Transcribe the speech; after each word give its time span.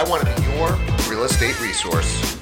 I 0.00 0.02
want 0.04 0.26
to 0.26 0.34
be 0.34 0.48
your 0.56 0.70
real 1.10 1.24
estate 1.24 1.60
resource. 1.60 2.38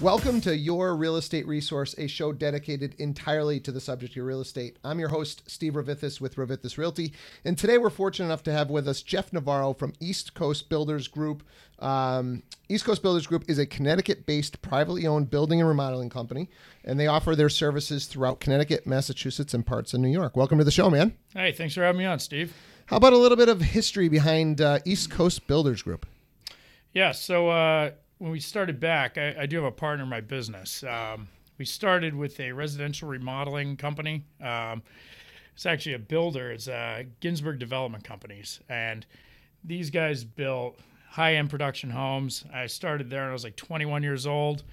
Welcome 0.00 0.40
to 0.40 0.56
Your 0.56 0.96
Real 0.96 1.16
Estate 1.16 1.46
Resource, 1.46 1.94
a 1.98 2.06
show 2.06 2.32
dedicated 2.32 2.94
entirely 2.96 3.60
to 3.60 3.70
the 3.70 3.78
subject 3.78 4.16
of 4.16 4.24
real 4.24 4.40
estate. 4.40 4.78
I'm 4.82 4.98
your 4.98 5.10
host, 5.10 5.42
Steve 5.50 5.74
Revithis 5.74 6.18
with 6.18 6.36
Revithis 6.36 6.78
Realty, 6.78 7.12
and 7.44 7.58
today 7.58 7.76
we're 7.76 7.90
fortunate 7.90 8.24
enough 8.24 8.42
to 8.44 8.52
have 8.52 8.70
with 8.70 8.88
us 8.88 9.02
Jeff 9.02 9.34
Navarro 9.34 9.74
from 9.74 9.92
East 10.00 10.32
Coast 10.32 10.70
Builders 10.70 11.08
Group. 11.08 11.42
Um, 11.78 12.42
East 12.70 12.86
Coast 12.86 13.02
Builders 13.02 13.26
Group 13.26 13.44
is 13.46 13.58
a 13.58 13.66
Connecticut 13.66 14.24
based 14.24 14.62
privately 14.62 15.06
owned 15.06 15.28
building 15.28 15.60
and 15.60 15.68
remodeling 15.68 16.08
company, 16.08 16.48
and 16.86 16.98
they 16.98 17.06
offer 17.06 17.36
their 17.36 17.50
services 17.50 18.06
throughout 18.06 18.40
Connecticut, 18.40 18.86
Massachusetts, 18.86 19.52
and 19.52 19.66
parts 19.66 19.92
of 19.92 20.00
New 20.00 20.08
York. 20.08 20.38
Welcome 20.38 20.56
to 20.56 20.64
the 20.64 20.70
show, 20.70 20.88
man. 20.88 21.14
Hey, 21.34 21.52
thanks 21.52 21.74
for 21.74 21.82
having 21.82 21.98
me 21.98 22.06
on, 22.06 22.18
Steve. 22.18 22.54
How 22.86 22.96
about 22.96 23.12
a 23.12 23.18
little 23.18 23.36
bit 23.36 23.50
of 23.50 23.60
history 23.60 24.08
behind 24.08 24.62
uh, 24.62 24.78
East 24.86 25.10
Coast 25.10 25.46
Builders 25.46 25.82
Group? 25.82 26.06
Yeah, 26.92 27.12
so 27.12 27.48
uh, 27.50 27.92
when 28.18 28.32
we 28.32 28.40
started 28.40 28.80
back, 28.80 29.16
I, 29.16 29.36
I, 29.42 29.46
do 29.46 29.56
have 29.56 29.64
a 29.64 29.70
partner 29.70 30.02
in 30.02 30.10
my 30.10 30.20
business. 30.20 30.82
Um, 30.82 31.28
we 31.56 31.64
started 31.64 32.16
with 32.16 32.40
a 32.40 32.50
residential 32.50 33.08
remodeling 33.08 33.76
company. 33.76 34.24
Um, 34.42 34.82
it's 35.54 35.66
actually 35.66 35.94
a 35.94 36.00
builder. 36.00 36.50
It's 36.50 36.66
uh, 36.66 37.04
Ginsburg 37.20 37.60
Development 37.60 38.02
Companies, 38.02 38.58
and 38.68 39.06
these 39.62 39.88
guys 39.90 40.24
built 40.24 40.80
high-end 41.08 41.48
production 41.48 41.90
homes. 41.90 42.44
I 42.52 42.66
started 42.66 43.08
there, 43.08 43.22
and 43.22 43.30
I 43.30 43.34
was 43.34 43.44
like 43.44 43.54
21 43.54 44.02
years 44.02 44.26
old. 44.26 44.64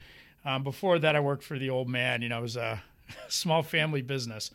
Um, 0.43 0.63
before 0.63 0.98
that, 0.98 1.15
I 1.15 1.20
worked 1.20 1.43
for 1.43 1.59
the 1.59 1.70
old 1.70 1.88
man. 1.88 2.23
You 2.23 2.29
know, 2.29 2.40
it 2.40 2.43
was 2.43 2.57
a 2.57 2.81
small 3.27 3.62
family 3.62 4.02
business, 4.02 4.49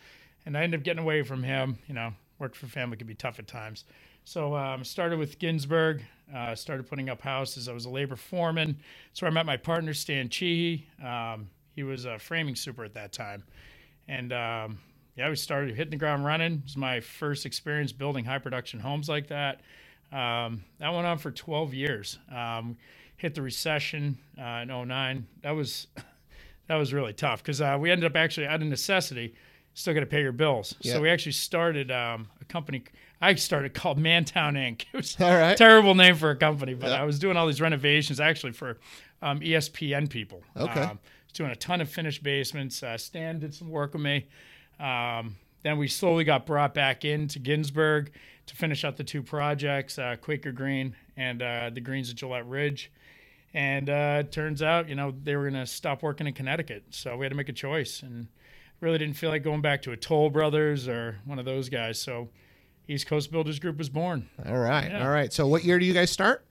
and 0.46 0.58
I 0.58 0.62
ended 0.64 0.80
up 0.80 0.84
getting 0.84 1.02
away 1.02 1.22
from 1.22 1.44
him. 1.44 1.78
You 1.86 1.94
know, 1.94 2.12
worked 2.40 2.56
for 2.56 2.66
family 2.66 2.96
can 2.96 3.06
be 3.06 3.14
tough 3.14 3.38
at 3.38 3.46
times. 3.46 3.84
So 4.24 4.54
um, 4.56 4.84
started 4.84 5.18
with 5.18 5.38
Ginsburg. 5.38 6.02
uh, 6.34 6.54
started 6.54 6.88
putting 6.88 7.08
up 7.08 7.20
houses. 7.20 7.68
I 7.68 7.72
was 7.72 7.84
a 7.84 7.90
labor 7.90 8.16
foreman. 8.16 8.78
So 9.12 9.26
I 9.26 9.30
met 9.30 9.46
my 9.46 9.56
partner 9.56 9.92
Stan 9.94 10.28
Cheehey. 10.28 10.84
Um, 11.04 11.50
he 11.74 11.82
was 11.82 12.04
a 12.04 12.18
framing 12.18 12.54
super 12.54 12.84
at 12.84 12.94
that 12.94 13.12
time, 13.12 13.42
and 14.08 14.32
um, 14.32 14.78
yeah, 15.16 15.28
we 15.28 15.36
started 15.36 15.74
hitting 15.74 15.90
the 15.90 15.96
ground 15.96 16.24
running. 16.24 16.54
It 16.54 16.64
was 16.64 16.76
my 16.76 17.00
first 17.00 17.46
experience 17.46 17.92
building 17.92 18.24
high 18.24 18.38
production 18.38 18.78
homes 18.78 19.08
like 19.08 19.28
that. 19.28 19.60
Um, 20.12 20.64
that 20.78 20.92
went 20.92 21.06
on 21.06 21.16
for 21.16 21.30
12 21.30 21.72
years. 21.72 22.18
Um, 22.30 22.76
hit 23.16 23.34
the 23.34 23.40
recession 23.42 24.18
uh, 24.38 24.64
in 24.64 24.68
09. 24.68 25.26
That 25.42 25.52
was 25.52 25.86
that 26.68 26.76
was 26.76 26.92
really 26.92 27.14
tough 27.14 27.42
because 27.42 27.60
uh, 27.60 27.78
we 27.80 27.90
ended 27.90 28.10
up 28.10 28.16
actually 28.16 28.46
out 28.46 28.60
of 28.60 28.68
necessity 28.68 29.34
still 29.74 29.94
got 29.94 30.00
to 30.00 30.06
pay 30.06 30.20
your 30.20 30.32
bills. 30.32 30.74
So 30.94 31.00
we 31.00 31.08
actually 31.08 31.32
started 31.32 31.90
um, 31.90 32.28
a 32.40 32.44
company. 32.44 32.84
I 33.22 33.36
started 33.36 33.72
called 33.72 33.98
Mantown 33.98 34.54
Inc. 34.54 34.84
It 34.92 34.96
was 34.96 35.16
all 35.20 35.30
right. 35.30 35.52
a 35.52 35.56
terrible 35.56 35.94
name 35.94 36.16
for 36.16 36.30
a 36.30 36.36
company, 36.36 36.74
but 36.74 36.92
I 36.92 37.04
was 37.04 37.18
doing 37.18 37.36
all 37.36 37.46
these 37.46 37.60
renovations 37.60 38.20
actually 38.20 38.52
for 38.52 38.78
um, 39.22 39.40
ESPN 39.40 40.10
people. 40.10 40.42
Okay. 40.56 40.80
Um, 40.80 40.98
doing 41.32 41.50
a 41.50 41.56
ton 41.56 41.80
of 41.80 41.88
finished 41.88 42.22
basements. 42.22 42.82
Uh, 42.82 42.98
Stan 42.98 43.38
did 43.38 43.54
some 43.54 43.70
work 43.70 43.94
with 43.94 44.02
me. 44.02 44.26
Um, 44.78 45.36
then 45.62 45.78
we 45.78 45.88
slowly 45.88 46.24
got 46.24 46.44
brought 46.44 46.74
back 46.74 47.04
into 47.04 47.38
Ginsburg 47.38 48.12
to 48.46 48.56
finish 48.56 48.84
out 48.84 48.96
the 48.96 49.04
two 49.04 49.22
projects, 49.22 49.98
uh, 49.98 50.16
Quaker 50.20 50.52
Green 50.52 50.96
and 51.16 51.40
uh, 51.40 51.70
the 51.72 51.80
Greens 51.80 52.10
at 52.10 52.16
Gillette 52.16 52.46
Ridge. 52.48 52.90
And 53.54 53.88
uh, 53.88 54.16
it 54.20 54.32
turns 54.32 54.62
out, 54.62 54.88
you 54.88 54.96
know, 54.96 55.14
they 55.22 55.36
were 55.36 55.48
going 55.48 55.60
to 55.60 55.66
stop 55.66 56.02
working 56.02 56.26
in 56.26 56.32
Connecticut. 56.32 56.84
So 56.90 57.16
we 57.16 57.24
had 57.24 57.30
to 57.30 57.36
make 57.36 57.48
a 57.48 57.54
choice. 57.54 58.02
And 58.02 58.26
really 58.82 58.98
didn't 58.98 59.14
feel 59.14 59.30
like 59.30 59.44
going 59.44 59.62
back 59.62 59.80
to 59.82 59.92
a 59.92 59.96
Toll 59.96 60.28
Brothers 60.28 60.88
or 60.88 61.20
one 61.24 61.38
of 61.38 61.44
those 61.44 61.68
guys. 61.68 62.00
So 62.00 62.28
East 62.88 63.06
Coast 63.06 63.30
Builders 63.30 63.58
Group 63.58 63.78
was 63.78 63.88
born. 63.88 64.28
All 64.46 64.58
right. 64.58 64.90
Yeah. 64.90 65.04
All 65.04 65.10
right. 65.12 65.32
So 65.32 65.46
what 65.46 65.64
year 65.64 65.78
do 65.78 65.84
you 65.84 65.94
guys 65.94 66.10
start? 66.10 66.44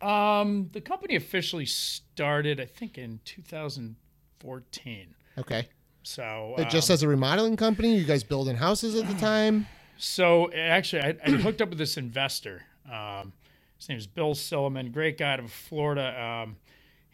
Um, 0.00 0.70
the 0.72 0.80
company 0.80 1.16
officially 1.16 1.66
started, 1.66 2.60
I 2.60 2.66
think, 2.66 2.98
in 2.98 3.20
2014. 3.24 5.14
Okay. 5.38 5.68
So 6.02 6.54
um, 6.58 6.68
just 6.68 6.90
as 6.90 7.02
a 7.02 7.08
remodeling 7.08 7.56
company, 7.56 7.96
you 7.96 8.04
guys 8.04 8.22
building 8.24 8.56
houses 8.56 8.94
at 8.94 9.08
the 9.08 9.14
time? 9.14 9.66
So 9.98 10.52
actually, 10.52 11.02
I, 11.02 11.16
I 11.24 11.30
hooked 11.30 11.62
up 11.62 11.68
with 11.68 11.78
this 11.78 11.96
investor. 11.96 12.62
Um, 12.90 13.32
his 13.78 13.88
name 13.88 13.98
is 13.98 14.06
Bill 14.06 14.34
Silliman, 14.34 14.92
great 14.92 15.18
guy 15.18 15.32
out 15.32 15.40
of 15.40 15.52
Florida. 15.52 16.20
Um, 16.20 16.56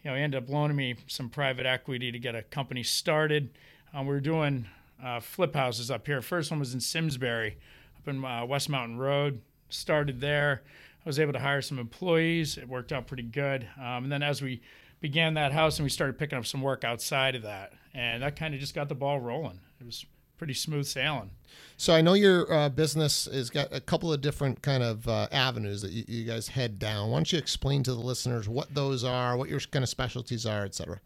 you 0.03 0.09
know, 0.09 0.15
he 0.15 0.23
ended 0.23 0.43
up 0.43 0.49
loaning 0.49 0.77
me 0.77 0.95
some 1.07 1.29
private 1.29 1.65
equity 1.65 2.11
to 2.11 2.19
get 2.19 2.35
a 2.35 2.41
company 2.43 2.83
started. 2.83 3.51
Um, 3.93 4.07
we 4.07 4.13
were 4.13 4.19
doing 4.19 4.67
uh, 5.03 5.19
flip 5.19 5.55
houses 5.55 5.91
up 5.91 6.05
here. 6.05 6.21
First 6.21 6.51
one 6.51 6.59
was 6.59 6.73
in 6.73 6.79
Simsbury, 6.79 7.57
up 7.99 8.07
in 8.07 8.23
uh, 8.23 8.45
West 8.45 8.69
Mountain 8.69 8.97
Road. 8.97 9.41
Started 9.69 10.19
there. 10.21 10.63
I 11.05 11.09
was 11.09 11.19
able 11.19 11.33
to 11.33 11.39
hire 11.39 11.61
some 11.61 11.79
employees. 11.79 12.57
It 12.57 12.67
worked 12.67 12.91
out 12.91 13.07
pretty 13.07 13.23
good. 13.23 13.67
Um, 13.77 14.03
and 14.03 14.11
then 14.11 14.23
as 14.23 14.41
we 14.41 14.61
began 14.99 15.35
that 15.35 15.51
house, 15.51 15.77
and 15.77 15.83
we 15.85 15.89
started 15.89 16.17
picking 16.17 16.37
up 16.37 16.45
some 16.45 16.61
work 16.61 16.83
outside 16.83 17.35
of 17.35 17.43
that, 17.43 17.73
and 17.93 18.21
that 18.23 18.35
kind 18.35 18.53
of 18.53 18.59
just 18.59 18.75
got 18.75 18.89
the 18.89 18.95
ball 18.95 19.19
rolling. 19.19 19.59
It 19.79 19.85
was 19.85 20.05
pretty 20.37 20.53
smooth 20.53 20.85
sailing. 20.85 21.31
So 21.77 21.93
I 21.93 22.01
know 22.01 22.13
your 22.13 22.51
uh, 22.51 22.69
business 22.69 23.25
has 23.31 23.49
got 23.49 23.73
a 23.73 23.79
couple 23.79 24.11
of 24.11 24.21
different 24.21 24.61
kind 24.61 24.83
of 24.83 25.07
uh, 25.07 25.27
avenues 25.31 25.81
that 25.81 25.91
you, 25.91 26.03
you, 26.07 26.25
guys 26.25 26.47
head 26.47 26.79
down. 26.79 27.09
Why 27.09 27.17
don't 27.17 27.31
you 27.31 27.37
explain 27.37 27.83
to 27.83 27.93
the 27.93 27.99
listeners 27.99 28.49
what 28.49 28.73
those 28.73 29.03
are, 29.03 29.37
what 29.37 29.49
your 29.49 29.59
kind 29.59 29.83
of 29.83 29.89
specialties 29.89 30.45
are, 30.45 30.65
et 30.65 30.75
cetera? 30.75 30.99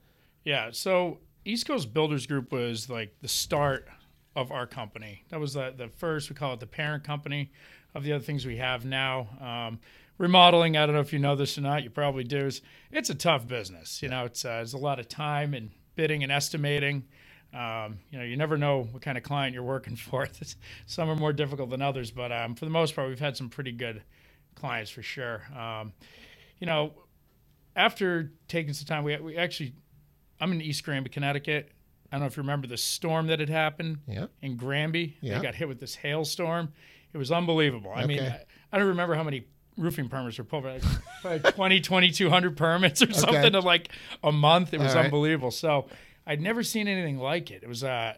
Yeah. 0.43 0.69
So 0.71 1.19
East 1.45 1.67
Coast 1.67 1.93
Builders 1.93 2.25
Group 2.25 2.51
was 2.51 2.89
like 2.89 3.15
the 3.21 3.27
start 3.27 3.87
of 4.35 4.51
our 4.51 4.65
company. 4.65 5.23
That 5.29 5.39
was 5.39 5.53
the, 5.53 5.73
the 5.75 5.87
first, 5.87 6.29
we 6.29 6.35
call 6.35 6.53
it 6.53 6.59
the 6.59 6.67
parent 6.67 7.03
company 7.03 7.51
of 7.93 8.03
the 8.03 8.13
other 8.13 8.23
things 8.23 8.45
we 8.45 8.57
have 8.57 8.85
now. 8.85 9.27
Um, 9.39 9.79
remodeling, 10.17 10.77
I 10.77 10.85
don't 10.85 10.95
know 10.95 11.01
if 11.01 11.13
you 11.13 11.19
know 11.19 11.35
this 11.35 11.57
or 11.57 11.61
not, 11.61 11.83
you 11.83 11.89
probably 11.89 12.23
do, 12.23 12.49
it's 12.91 13.09
a 13.09 13.15
tough 13.15 13.47
business. 13.47 14.01
You 14.01 14.09
know, 14.09 14.25
it's, 14.25 14.43
uh, 14.43 14.49
there's 14.49 14.73
a 14.73 14.77
lot 14.77 14.99
of 14.99 15.07
time 15.07 15.53
and 15.53 15.71
bidding 15.95 16.23
and 16.23 16.31
estimating. 16.31 17.05
Um, 17.53 17.99
you 18.09 18.17
know, 18.17 18.25
you 18.25 18.35
never 18.35 18.57
know 18.57 18.87
what 18.91 19.03
kind 19.03 19.17
of 19.17 19.23
client 19.23 19.53
you're 19.53 19.63
working 19.63 19.95
for. 19.97 20.27
some 20.85 21.09
are 21.09 21.15
more 21.15 21.33
difficult 21.33 21.69
than 21.69 21.81
others, 21.81 22.11
but 22.11 22.31
um, 22.31 22.55
for 22.55 22.65
the 22.65 22.71
most 22.71 22.95
part, 22.95 23.09
we've 23.09 23.19
had 23.19 23.37
some 23.37 23.49
pretty 23.49 23.71
good 23.71 24.01
clients 24.55 24.89
for 24.89 25.03
sure. 25.03 25.43
Um, 25.55 25.93
you 26.59 26.65
know, 26.65 26.93
after 27.75 28.31
taking 28.47 28.73
some 28.73 28.85
time, 28.85 29.03
we, 29.03 29.15
we 29.17 29.37
actually 29.37 29.73
I'm 30.43 30.51
in 30.51 30.61
East 30.61 30.83
Granby, 30.83 31.09
Connecticut. 31.09 31.71
I 32.13 32.17
don't 32.17 32.21
know 32.21 32.27
if 32.27 32.37
you 32.37 32.43
remember 32.43 32.67
the 32.67 32.77
storm 32.77 33.25
that 33.27 33.39
had 33.39 33.49
happened 33.49 33.97
yeah. 34.07 34.27
in 34.43 34.55
Granby. 34.55 35.17
Yeah. 35.19 35.39
They 35.39 35.43
got 35.43 35.55
hit 35.55 35.67
with 35.67 35.79
this 35.79 35.95
hailstorm. 35.95 36.71
It 37.11 37.17
was 37.17 37.31
unbelievable. 37.31 37.89
Okay. 37.89 38.01
I 38.01 38.05
mean, 38.05 38.19
I, 38.19 38.43
I, 38.71 38.77
don't 38.77 38.89
remember 38.89 39.15
how 39.15 39.23
many 39.23 39.47
roofing 39.79 40.09
permits 40.09 40.37
were 40.37 40.43
pulled, 40.43 40.65
like, 40.65 40.83
like 41.23 41.41
20, 41.55 41.81
2200 41.81 42.55
permits 42.55 43.01
or 43.01 43.11
something 43.13 43.37
okay. 43.37 43.57
in 43.57 43.63
like 43.63 43.89
a 44.23 44.31
month. 44.31 44.75
It 44.75 44.79
was 44.79 44.93
right. 44.93 45.05
unbelievable. 45.05 45.49
So 45.49 45.87
I'd 46.27 46.39
never 46.39 46.61
seen 46.61 46.87
anything 46.87 47.17
like 47.17 47.49
it. 47.49 47.63
It 47.63 47.67
was 47.67 47.83
uh, 47.83 48.13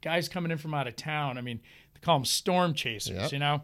guys 0.00 0.26
coming 0.30 0.50
in 0.50 0.56
from 0.56 0.72
out 0.72 0.86
of 0.86 0.96
town. 0.96 1.36
I 1.36 1.42
mean, 1.42 1.60
they 1.92 2.00
call 2.00 2.16
them 2.16 2.24
storm 2.24 2.72
chasers, 2.72 3.14
yep. 3.14 3.32
you 3.32 3.40
know? 3.40 3.60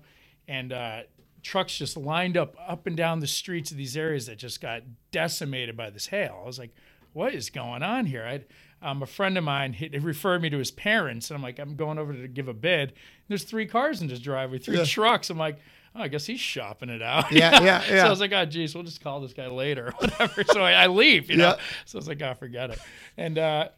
And 0.46 0.74
uh, 0.74 1.00
trucks 1.42 1.78
just 1.78 1.96
lined 1.96 2.36
up 2.36 2.54
up 2.68 2.86
and 2.86 2.98
down 2.98 3.20
the 3.20 3.26
streets 3.26 3.70
of 3.70 3.78
these 3.78 3.96
areas 3.96 4.26
that 4.26 4.36
just 4.36 4.60
got 4.60 4.82
decimated 5.10 5.74
by 5.74 5.88
this 5.88 6.08
hail. 6.08 6.38
I 6.42 6.46
was 6.46 6.58
like, 6.58 6.74
what 7.14 7.34
is 7.34 7.48
going 7.48 7.82
on 7.82 8.04
here? 8.06 8.26
I, 8.26 8.44
um, 8.82 9.02
a 9.02 9.06
friend 9.06 9.36
of 9.36 9.44
mine 9.44 9.72
he, 9.72 9.88
he, 9.88 9.98
referred 9.98 10.42
me 10.42 10.50
to 10.50 10.58
his 10.58 10.70
parents, 10.70 11.30
and 11.30 11.36
I'm 11.36 11.42
like, 11.42 11.58
I'm 11.58 11.76
going 11.76 11.98
over 11.98 12.12
to 12.12 12.28
give 12.28 12.48
a 12.48 12.54
bid. 12.54 12.94
There's 13.28 13.44
three 13.44 13.66
cars 13.66 14.00
in 14.00 14.08
his 14.08 14.20
driveway, 14.20 14.58
three 14.58 14.78
yeah. 14.78 14.84
trucks. 14.84 15.30
I'm 15.30 15.38
like, 15.38 15.58
oh, 15.94 16.02
I 16.02 16.08
guess 16.08 16.26
he's 16.26 16.40
shopping 16.40 16.88
it 16.88 17.02
out. 17.02 17.30
Yeah, 17.30 17.62
yeah, 17.62 17.82
yeah. 17.88 18.00
So 18.02 18.06
I 18.06 18.10
was 18.10 18.20
like, 18.20 18.32
oh, 18.32 18.44
geez, 18.46 18.74
we'll 18.74 18.84
just 18.84 19.02
call 19.02 19.20
this 19.20 19.34
guy 19.34 19.48
later, 19.48 19.92
whatever. 19.98 20.44
so 20.44 20.62
I, 20.62 20.72
I, 20.72 20.86
leave, 20.86 21.30
you 21.30 21.36
know. 21.36 21.48
Yeah. 21.48 21.56
So 21.84 21.98
I 21.98 22.00
was 22.00 22.08
like, 22.08 22.22
oh, 22.22 22.34
forget 22.34 22.70
it. 22.70 22.78
And 23.18 23.38
uh, 23.38 23.68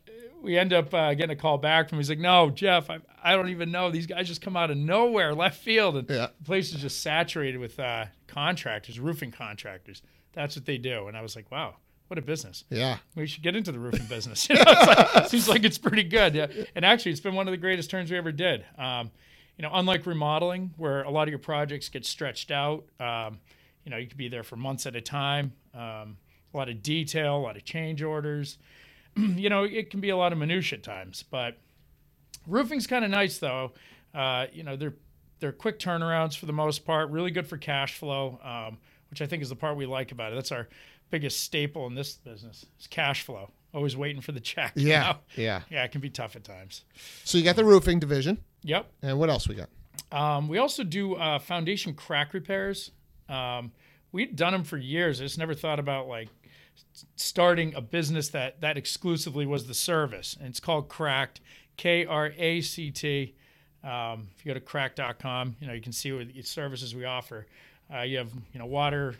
we 0.41 0.57
end 0.57 0.73
up 0.73 0.95
uh, 0.95 1.15
getting 1.15 1.37
a 1.37 1.41
call 1.41 1.59
back 1.59 1.89
from. 1.89 1.97
Him. 1.97 2.01
He's 2.01 2.09
like, 2.09 2.21
no, 2.21 2.51
Jeff, 2.51 2.89
I, 2.89 2.99
I 3.23 3.35
don't 3.35 3.49
even 3.49 3.73
know. 3.73 3.91
These 3.91 4.07
guys 4.07 4.29
just 4.29 4.41
come 4.41 4.57
out 4.57 4.71
of 4.71 4.77
nowhere, 4.77 5.35
left 5.35 5.61
field, 5.61 5.97
and 5.97 6.09
yeah. 6.09 6.29
the 6.39 6.45
place 6.45 6.73
is 6.73 6.81
just 6.81 7.03
saturated 7.03 7.59
with 7.59 7.79
uh, 7.81 8.07
contractors, 8.29 9.01
roofing 9.01 9.33
contractors. 9.33 10.03
That's 10.33 10.57
what 10.57 10.65
they 10.65 10.79
do. 10.79 11.09
And 11.09 11.17
I 11.17 11.23
was 11.23 11.35
like, 11.35 11.51
wow 11.51 11.77
what 12.13 12.19
a 12.19 12.21
business. 12.21 12.65
Yeah. 12.69 12.99
We 13.15 13.27
should 13.27 13.43
get 13.43 13.57
into 13.57 13.73
the 13.73 13.79
roofing 13.79 14.05
business. 14.05 14.47
You 14.51 14.57
know, 14.57 14.65
like, 14.67 15.29
seems 15.29 15.49
like 15.49 15.65
it's 15.65 15.79
pretty 15.79 16.05
good. 16.05 16.35
Yeah. 16.35 16.47
And 16.75 16.85
actually, 16.85 17.13
it's 17.13 17.23
been 17.23 17.35
one 17.35 17.49
of 17.49 17.53
the 17.53 17.57
greatest 17.57 17.89
turns 17.89 18.11
we 18.11 18.19
ever 18.19 18.31
did. 18.31 18.67
Um, 18.77 19.11
you 19.57 19.63
know, 19.63 19.71
unlike 19.73 20.05
remodeling, 20.05 20.75
where 20.77 21.05
a 21.05 21.11
lot 21.11 21.23
of 21.23 21.31
your 21.31 21.39
projects 21.39 21.89
get 21.89 22.05
stretched 22.05 22.51
out, 22.51 22.85
um, 23.01 23.39
you 23.83 23.91
know, 23.91 23.97
you 23.97 24.07
could 24.09 24.19
be 24.19 24.29
there 24.29 24.43
for 24.43 24.57
months 24.57 24.85
at 24.85 24.95
a 24.95 25.01
time. 25.01 25.55
Um, 25.73 26.19
a 26.53 26.57
lot 26.59 26.69
of 26.69 26.83
detail, 26.83 27.39
a 27.39 27.39
lot 27.39 27.57
of 27.57 27.65
change 27.65 28.03
orders. 28.03 28.59
you 29.17 29.49
know, 29.49 29.65
it 29.65 29.89
can 29.89 30.01
be 30.01 30.11
a 30.11 30.17
lot 30.17 30.33
of 30.33 30.39
minutia 30.39 30.77
at 30.77 30.85
times, 30.85 31.25
but 31.31 31.57
roofing's 32.47 32.87
kind 32.87 33.07
of 33.07 33.11
nice 33.11 33.39
though. 33.39 33.73
Uh, 34.15 34.49
you 34.53 34.65
know, 34.65 34.77
they're 34.77 34.97
they're 35.41 35.53
quick 35.53 35.79
turnarounds 35.79 36.37
for 36.37 36.45
the 36.45 36.53
most 36.53 36.85
part, 36.85 37.09
really 37.09 37.31
good 37.31 37.47
for 37.47 37.57
cash 37.57 37.97
flow, 37.97 38.39
um, 38.45 38.77
which 39.09 39.23
I 39.23 39.27
think 39.27 39.43
is 39.43 39.49
the 39.49 39.57
part 39.57 39.79
we 39.79 39.87
like 39.87 40.13
about 40.13 40.33
it. 40.33 40.35
That's 40.35 40.53
our 40.53 40.69
biggest 41.13 41.45
staple 41.45 41.87
in 41.87 41.95
this 41.95 42.15
business 42.15 42.67
is 42.81 42.89
cash 42.89 43.23
flow. 43.23 43.51
Always 43.73 43.97
waiting 43.97 44.21
for 44.21 44.33
the 44.33 44.41
check. 44.41 44.73
Yeah. 44.75 45.03
know? 45.03 45.17
Yeah. 45.37 45.61
Yeah, 45.71 45.85
it 45.85 45.93
can 45.93 46.01
be 46.01 46.11
tough 46.11 46.35
at 46.35 46.43
times. 46.43 46.85
So 47.23 47.39
you 47.39 47.45
got 47.45 47.55
the 47.55 47.65
roofing 47.65 48.01
division. 48.01 48.39
Yep. 48.65 48.91
And 49.03 49.19
what 49.19 49.31
else 49.31 49.49
we 49.49 49.55
got? 49.55 49.69
Um, 50.11 50.49
we 50.49 50.59
also 50.59 50.83
do 50.83 51.15
uh, 51.15 51.39
foundation 51.39 51.95
crack 51.95 52.35
repairs, 52.35 52.91
um, 53.29 53.73
we'd 54.11 54.37
done 54.37 54.53
them 54.53 54.65
for 54.65 54.77
years. 54.77 55.21
I 55.21 55.25
just 55.25 55.39
never 55.39 55.55
thought 55.55 55.79
about 55.79 56.09
like 56.09 56.29
starting 57.17 57.75
a 57.75 57.81
business 57.81 58.29
that 58.31 58.61
that 58.61 58.77
exclusively 58.77 59.47
was 59.47 59.67
the 59.67 59.75
service. 59.75 60.37
And 60.39 60.49
it's 60.49 60.61
called 60.61 60.89
Cracked, 60.89 61.41
K 61.77 62.05
R 62.05 62.33
A 62.37 62.61
C 62.61 62.91
T. 62.91 63.35
Um, 63.83 64.29
if 64.37 64.45
you 64.45 64.53
go 64.53 64.59
to 64.59 64.65
kract.com, 64.65 65.57
you 65.61 65.67
know, 65.67 65.73
you 65.73 65.81
can 65.81 65.93
see 65.93 66.13
what 66.13 66.33
the 66.33 66.43
services 66.43 66.95
we 66.95 67.05
offer. 67.05 67.47
Uh, 67.93 68.03
you 68.03 68.19
have, 68.19 68.33
you 68.53 68.61
know, 68.61 68.67
water 68.67 69.17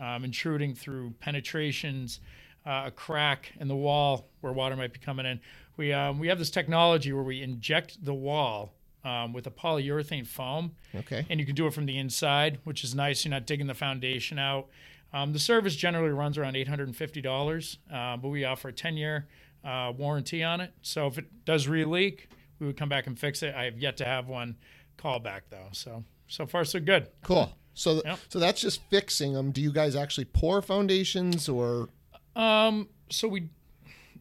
um, 0.00 0.24
intruding 0.24 0.74
through 0.74 1.12
penetrations, 1.20 2.20
uh, 2.66 2.84
a 2.86 2.90
crack 2.90 3.52
in 3.60 3.68
the 3.68 3.76
wall 3.76 4.28
where 4.40 4.52
water 4.52 4.76
might 4.76 4.92
be 4.92 4.98
coming 4.98 5.26
in. 5.26 5.40
We, 5.76 5.92
um, 5.92 6.18
we 6.18 6.28
have 6.28 6.38
this 6.38 6.50
technology 6.50 7.12
where 7.12 7.22
we 7.22 7.42
inject 7.42 8.04
the 8.04 8.14
wall 8.14 8.72
um, 9.04 9.32
with 9.32 9.46
a 9.46 9.50
polyurethane 9.50 10.26
foam 10.26 10.72
Okay. 10.94 11.24
and 11.30 11.38
you 11.38 11.46
can 11.46 11.54
do 11.54 11.66
it 11.66 11.74
from 11.74 11.86
the 11.86 11.96
inside, 11.98 12.58
which 12.64 12.82
is 12.82 12.94
nice. 12.94 13.24
You're 13.24 13.30
not 13.30 13.46
digging 13.46 13.66
the 13.68 13.74
foundation 13.74 14.38
out. 14.38 14.66
Um, 15.12 15.32
the 15.32 15.38
service 15.38 15.76
generally 15.76 16.10
runs 16.10 16.36
around 16.36 16.54
$850, 16.54 17.76
uh, 17.92 18.16
but 18.16 18.28
we 18.28 18.44
offer 18.44 18.68
a 18.68 18.72
10 18.72 18.96
year 18.96 19.26
uh, 19.64 19.92
warranty 19.96 20.42
on 20.42 20.60
it. 20.60 20.72
So 20.82 21.06
if 21.06 21.18
it 21.18 21.44
does 21.44 21.68
re 21.68 21.84
leak, 21.84 22.28
we 22.58 22.66
would 22.66 22.76
come 22.76 22.88
back 22.88 23.06
and 23.06 23.18
fix 23.18 23.42
it. 23.42 23.54
I 23.54 23.64
have 23.64 23.78
yet 23.78 23.96
to 23.98 24.04
have 24.04 24.28
one 24.28 24.56
call 24.96 25.18
back 25.20 25.44
though. 25.50 25.68
So, 25.72 26.04
so 26.26 26.46
far, 26.46 26.64
so 26.64 26.80
good. 26.80 27.08
Cool. 27.22 27.52
So, 27.76 27.92
th- 27.92 28.04
Yep. 28.06 28.18
so 28.30 28.38
that's 28.38 28.60
just 28.60 28.80
fixing 28.90 29.34
them. 29.34 29.52
Do 29.52 29.60
you 29.60 29.70
guys 29.70 29.94
actually 29.94 30.24
pour 30.24 30.62
foundations 30.62 31.48
or? 31.48 31.88
Um, 32.34 32.88
so 33.10 33.28
we, 33.28 33.50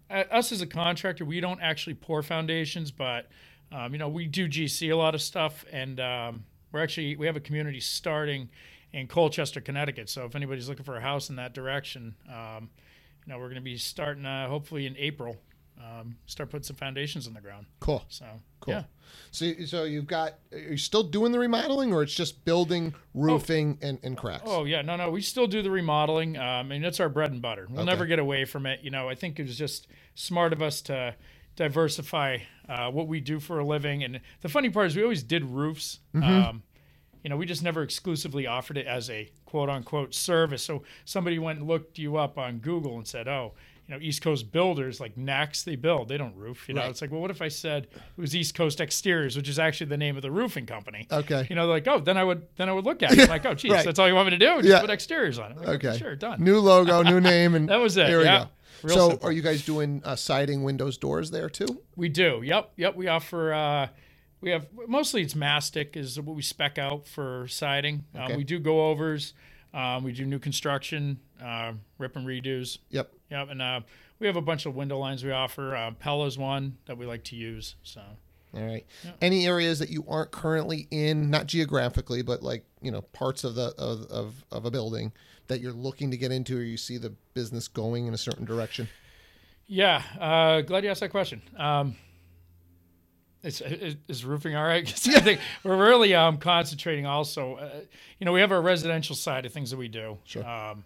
us 0.10 0.52
as 0.52 0.62
a 0.62 0.68
contractor, 0.68 1.26
we 1.26 1.40
don't 1.40 1.62
actually 1.62 1.96
pour 1.96 2.22
foundations, 2.22 2.92
but 2.92 3.30
um, 3.72 3.94
you 3.94 3.98
know 3.98 4.10
we 4.10 4.28
do 4.28 4.48
GC 4.48 4.92
a 4.92 4.96
lot 4.96 5.16
of 5.16 5.22
stuff, 5.22 5.66
and 5.72 6.00
um, 6.00 6.44
we're 6.72 6.84
actually 6.84 7.16
we 7.16 7.26
have 7.26 7.36
a 7.36 7.40
community 7.42 7.80
starting 7.80 8.50
in 8.94 9.08
Colchester, 9.08 9.60
Connecticut. 9.62 10.10
So 10.10 10.26
if 10.26 10.36
anybody's 10.36 10.70
looking 10.70 10.86
for 10.86 10.98
a 10.98 11.02
house 11.02 11.30
in 11.30 11.36
that 11.38 11.54
direction, 11.54 12.14
um, 12.30 12.70
you 13.26 13.34
know 13.34 13.40
we're 13.40 13.46
going 13.48 13.56
to 13.56 13.62
be 13.62 13.78
starting 13.78 14.26
uh, 14.26 14.48
hopefully 14.50 14.86
in 14.86 14.96
April. 14.98 15.38
Um, 15.78 16.16
start 16.26 16.50
putting 16.50 16.64
some 16.64 16.76
foundations 16.78 17.28
in 17.28 17.34
the 17.34 17.42
ground. 17.42 17.66
Cool. 17.80 18.04
So 18.08 18.26
Cool. 18.62 18.74
yeah. 18.76 18.84
So, 19.32 19.52
so 19.66 19.84
you've 19.84 20.08
got. 20.08 20.36
Are 20.52 20.58
you 20.58 20.78
still 20.78 21.04
doing 21.04 21.32
the 21.32 21.38
remodeling, 21.40 21.94
or 21.94 22.02
it's 22.02 22.14
just 22.16 22.44
building, 22.46 22.94
roofing, 23.14 23.78
and, 23.82 24.00
and 24.02 24.18
cracks? 24.18 24.44
Oh 24.46 24.64
yeah, 24.66 24.82
no, 24.82 24.96
no, 24.96 25.10
we 25.12 25.22
still 25.22 25.48
do 25.48 25.62
the 25.62 25.70
remodeling. 25.70 26.38
Um, 26.38 26.72
and 26.72 26.84
that's 26.84 27.00
our 27.00 27.10
bread 27.10 27.32
and 27.32 27.42
butter. 27.42 27.68
We'll 27.70 27.82
Okay. 27.82 27.86
never 27.92 28.06
get 28.06 28.20
away 28.20 28.46
from 28.46 28.66
it. 28.66 28.80
You 28.84 28.90
know, 28.90 29.08
I 29.10 29.16
think 29.16 29.40
it 29.40 29.44
was 29.44 29.58
just 29.58 29.88
smart 30.16 30.54
of 30.54 30.62
us 30.62 30.82
to 30.84 31.16
diversify 31.56 32.40
uh, 32.68 32.90
what 32.92 33.08
we 33.08 33.20
do 33.20 33.40
for 33.40 33.60
a 33.60 33.66
living. 33.66 34.04
And 34.04 34.20
the 34.42 34.50
funny 34.50 34.70
part 34.70 34.88
is, 34.88 34.96
we 34.96 35.04
always 35.04 35.24
did 35.24 35.44
roofs. 35.44 36.00
Um, 36.14 36.64
you 37.24 37.30
know, 37.30 37.38
we 37.38 37.46
just 37.46 37.64
never 37.64 37.82
exclusively 37.82 38.46
offered 38.48 38.78
it 38.78 38.86
as 38.88 39.10
a 39.10 39.30
quote 39.46 39.70
unquote 39.70 40.14
service. 40.14 40.64
So 40.64 40.84
somebody 41.06 41.40
went 41.40 41.60
and 41.60 41.68
looked 41.68 41.98
you 41.98 42.18
up 42.18 42.38
on 42.38 42.60
Google 42.60 42.98
and 42.98 43.08
said, 43.08 43.28
oh. 43.28 43.54
You 43.88 43.94
know, 43.96 44.02
East 44.02 44.22
Coast 44.24 44.52
builders 44.52 45.00
like 45.00 45.16
Nax, 45.16 45.64
they 45.64 45.76
build, 45.76 46.08
they 46.10 46.18
don't 46.18 46.36
roof. 46.36 46.68
You 46.68 46.74
know, 46.74 46.82
Right. 46.82 46.90
it's 46.90 47.02
like, 47.02 47.12
well, 47.12 47.22
what 47.22 47.30
if 47.30 47.40
I 47.42 47.50
said 47.50 47.84
it 47.94 48.20
was 48.22 48.36
East 48.36 48.56
Coast 48.56 48.82
Exteriors, 48.82 49.38
which 49.38 49.48
is 49.48 49.60
actually 49.60 49.88
the 49.88 49.98
name 49.98 50.16
of 50.16 50.24
the 50.24 50.32
roofing 50.32 50.66
company? 50.66 51.08
Okay. 51.12 51.46
You 51.50 51.56
know, 51.56 51.68
like, 51.68 51.88
oh, 51.88 52.00
then 52.00 52.18
I 52.18 52.24
would 52.24 52.48
then 52.58 52.68
I 52.68 52.74
would 52.74 52.86
look 52.86 53.04
at 53.04 53.16
it. 53.16 53.30
Like, 53.30 53.46
oh, 53.46 53.54
geez, 53.56 53.72
Right. 53.72 53.86
that's 53.86 54.00
all 54.00 54.08
you 54.08 54.16
want 54.16 54.26
me 54.28 54.32
to 54.32 54.38
do? 54.40 54.56
Just 54.58 54.68
Yeah. 54.70 54.82
put 54.82 54.90
exteriors 54.90 55.38
on 55.38 55.52
it. 55.52 55.58
Like, 55.60 55.86
Okay. 55.86 55.98
sure, 56.00 56.16
done. 56.16 56.44
New 56.44 56.60
logo, 56.60 57.04
new 57.04 57.20
name, 57.34 57.54
and 57.54 57.70
That 57.70 57.78
was 57.80 57.96
it, 57.98 58.08
There 58.08 58.18
we 58.20 58.24
yeah. 58.26 58.46
go. 58.46 58.50
Real 58.84 58.96
so, 58.96 59.10
simple. 59.10 59.30
are 59.30 59.32
you 59.32 59.42
guys 59.42 59.64
doing 59.66 60.02
uh, 60.04 60.16
siding, 60.16 60.64
windows, 60.64 60.98
doors 60.98 61.32
there 61.32 61.50
too? 61.50 61.82
We 61.96 62.10
do. 62.10 62.42
Yep, 62.44 62.72
yep. 62.78 62.96
We 62.96 63.08
offer. 63.08 63.54
Uh, 63.54 63.88
we 64.42 64.50
have 64.52 64.68
mostly 64.88 65.22
it's 65.24 65.34
mastic 65.36 65.96
is 65.96 66.20
what 66.20 66.36
we 66.36 66.42
spec 66.42 66.78
out 66.78 67.08
for 67.08 67.48
siding. 67.48 68.04
Okay. 68.16 68.34
Um, 68.34 68.38
we 68.38 68.44
do 68.44 68.60
go 68.60 68.90
overs. 68.90 69.34
Um, 69.74 70.04
we 70.04 70.12
do 70.12 70.26
new 70.26 70.40
construction, 70.40 71.20
uh, 71.44 71.74
rip 71.98 72.16
and 72.16 72.26
redos. 72.28 72.80
Yep. 72.90 73.12
Yep, 73.32 73.50
and 73.50 73.62
uh, 73.62 73.82
we 74.20 74.28
have 74.28 74.36
a 74.36 74.42
bunch 74.42 74.66
of 74.66 74.76
window 74.76 74.98
lines 74.98 75.24
we 75.24 75.32
offer. 75.32 75.76
Uh, 75.76 75.92
Pella's 75.92 76.38
one 76.38 76.78
that 76.86 76.98
we 76.98 77.06
like 77.06 77.24
to 77.26 77.36
use. 77.36 77.76
So 77.84 78.02
All 78.54 78.62
right. 78.62 78.86
Any 79.22 79.46
areas 79.48 79.80
that 79.80 79.90
you 79.90 80.06
aren't 80.08 80.32
currently 80.32 80.88
in, 80.92 81.30
not 81.30 81.48
geographically, 81.48 82.22
but 82.22 82.44
like 82.44 82.66
you 82.82 82.92
know 82.92 83.02
parts 83.02 83.44
of 83.44 83.56
the 83.56 83.74
of, 83.78 84.04
of, 84.12 84.46
of 84.52 84.66
a 84.66 84.72
building 84.72 85.12
that 85.48 85.60
you're 85.60 85.74
looking 85.74 86.12
to 86.12 86.18
get 86.18 86.32
into, 86.32 86.58
or 86.58 86.62
you 86.62 86.78
see 86.78 86.98
the 86.98 87.14
business 87.34 87.68
going 87.68 88.08
in 88.08 88.14
a 88.14 88.18
certain 88.18 88.46
direction? 88.46 88.88
yeah, 89.68 90.02
uh, 90.20 90.62
glad 90.62 90.84
you 90.84 90.90
asked 90.90 91.02
that 91.02 91.10
question. 91.10 91.42
Um, 91.58 91.96
is, 93.46 93.96
is, 94.08 94.26
roofing 94.26 94.56
all 94.56 94.66
right? 94.66 94.88
I 95.08 95.20
think 95.20 95.40
we're 95.64 95.78
really 95.78 96.14
um, 96.14 96.38
concentrating 96.38 97.06
also. 97.06 97.56
Uh, 97.56 97.70
you 98.20 98.26
know, 98.26 98.32
we 98.32 98.42
have 98.42 98.52
our 98.52 98.62
residential 98.62 99.16
side 99.16 99.46
of 99.46 99.54
things 99.54 99.72
that 99.72 99.78
we 99.78 99.88
do. 99.88 100.18
Sure. 100.24 100.46
Um, 100.46 100.84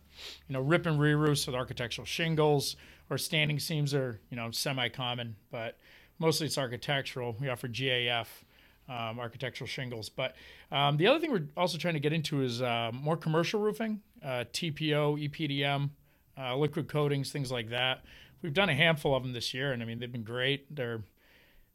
you 0.47 0.53
know, 0.53 0.61
rip 0.61 0.85
and 0.85 0.99
re-roofs 0.99 1.47
with 1.47 1.55
architectural 1.55 2.05
shingles 2.05 2.75
or 3.09 3.17
standing 3.17 3.59
seams 3.59 3.93
are 3.93 4.19
you 4.29 4.37
know 4.37 4.51
semi-common, 4.51 5.35
but 5.51 5.77
mostly 6.19 6.47
it's 6.47 6.57
architectural. 6.57 7.35
We 7.39 7.49
offer 7.49 7.67
GAF. 7.67 8.27
Um, 8.87 9.19
architectural 9.19 9.67
shingles, 9.67 10.09
but 10.09 10.35
um, 10.71 10.97
the 10.97 11.05
other 11.05 11.19
thing 11.19 11.31
we're 11.31 11.45
also 11.55 11.77
trying 11.77 11.93
to 11.93 11.99
get 11.99 12.11
into 12.11 12.41
is 12.41 12.59
uh, 12.59 12.89
more 12.91 13.15
commercial 13.15 13.59
roofing, 13.59 14.01
uh, 14.25 14.45
TPO, 14.51 15.29
EPDM, 15.29 15.91
uh, 16.35 16.57
liquid 16.57 16.87
coatings, 16.87 17.31
things 17.31 17.51
like 17.51 17.69
that. 17.69 18.03
We've 18.41 18.51
done 18.51 18.67
a 18.67 18.73
handful 18.73 19.15
of 19.15 19.21
them 19.21 19.31
this 19.31 19.53
year, 19.53 19.73
and 19.73 19.83
I 19.83 19.85
mean 19.85 19.99
they've 19.99 20.11
been 20.11 20.23
great. 20.23 20.75
They're 20.75 21.03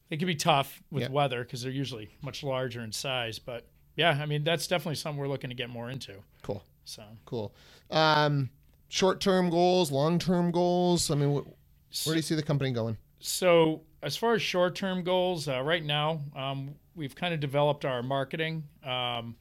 they 0.08 0.16
can 0.16 0.26
be 0.26 0.34
tough 0.34 0.82
with 0.90 1.04
Yeah. 1.04 1.08
weather 1.10 1.42
because 1.44 1.62
they're 1.62 1.72
usually 1.72 2.10
much 2.22 2.42
larger 2.42 2.82
in 2.82 2.92
size, 2.92 3.38
but 3.38 3.66
yeah, 3.96 4.10
I 4.20 4.26
mean 4.26 4.44
that's 4.44 4.66
definitely 4.66 4.96
something 4.96 5.18
we're 5.20 5.28
looking 5.28 5.50
to 5.50 5.56
get 5.56 5.70
more 5.70 5.90
into. 5.90 6.14
Cool. 6.42 6.62
So 6.84 7.02
Cool. 7.24 7.54
Um, 7.90 8.50
short-term 8.88 9.50
goals, 9.50 9.90
long-term 9.90 10.50
goals. 10.50 11.10
I 11.10 11.14
mean, 11.14 11.30
wh- 11.42 12.06
where 12.06 12.14
do 12.14 12.16
you 12.16 12.22
see 12.22 12.34
the 12.34 12.42
company 12.42 12.70
going? 12.70 12.96
So 13.20 13.82
as 14.02 14.16
far 14.16 14.34
as 14.34 14.42
short-term 14.42 15.02
goals, 15.04 15.48
uh, 15.48 15.62
right 15.62 15.82
now 15.84 16.20
um, 16.36 16.74
we've 16.94 17.14
kind 17.14 17.32
of 17.32 17.40
developed 17.40 17.84
our 17.84 18.02
marketing, 18.02 18.64
um, 18.84 19.34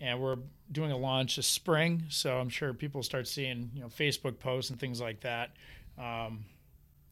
and 0.00 0.20
we're 0.20 0.36
doing 0.70 0.90
a 0.92 0.96
launch 0.96 1.36
this 1.36 1.46
spring. 1.46 2.04
So 2.08 2.38
I'm 2.38 2.48
sure 2.48 2.74
people 2.74 3.02
start 3.02 3.26
seeing 3.28 3.70
you 3.74 3.80
know 3.82 3.88
Facebook 3.88 4.38
posts 4.38 4.70
and 4.70 4.78
things 4.78 5.00
like 5.00 5.20
that. 5.20 5.50
Um, 5.98 6.44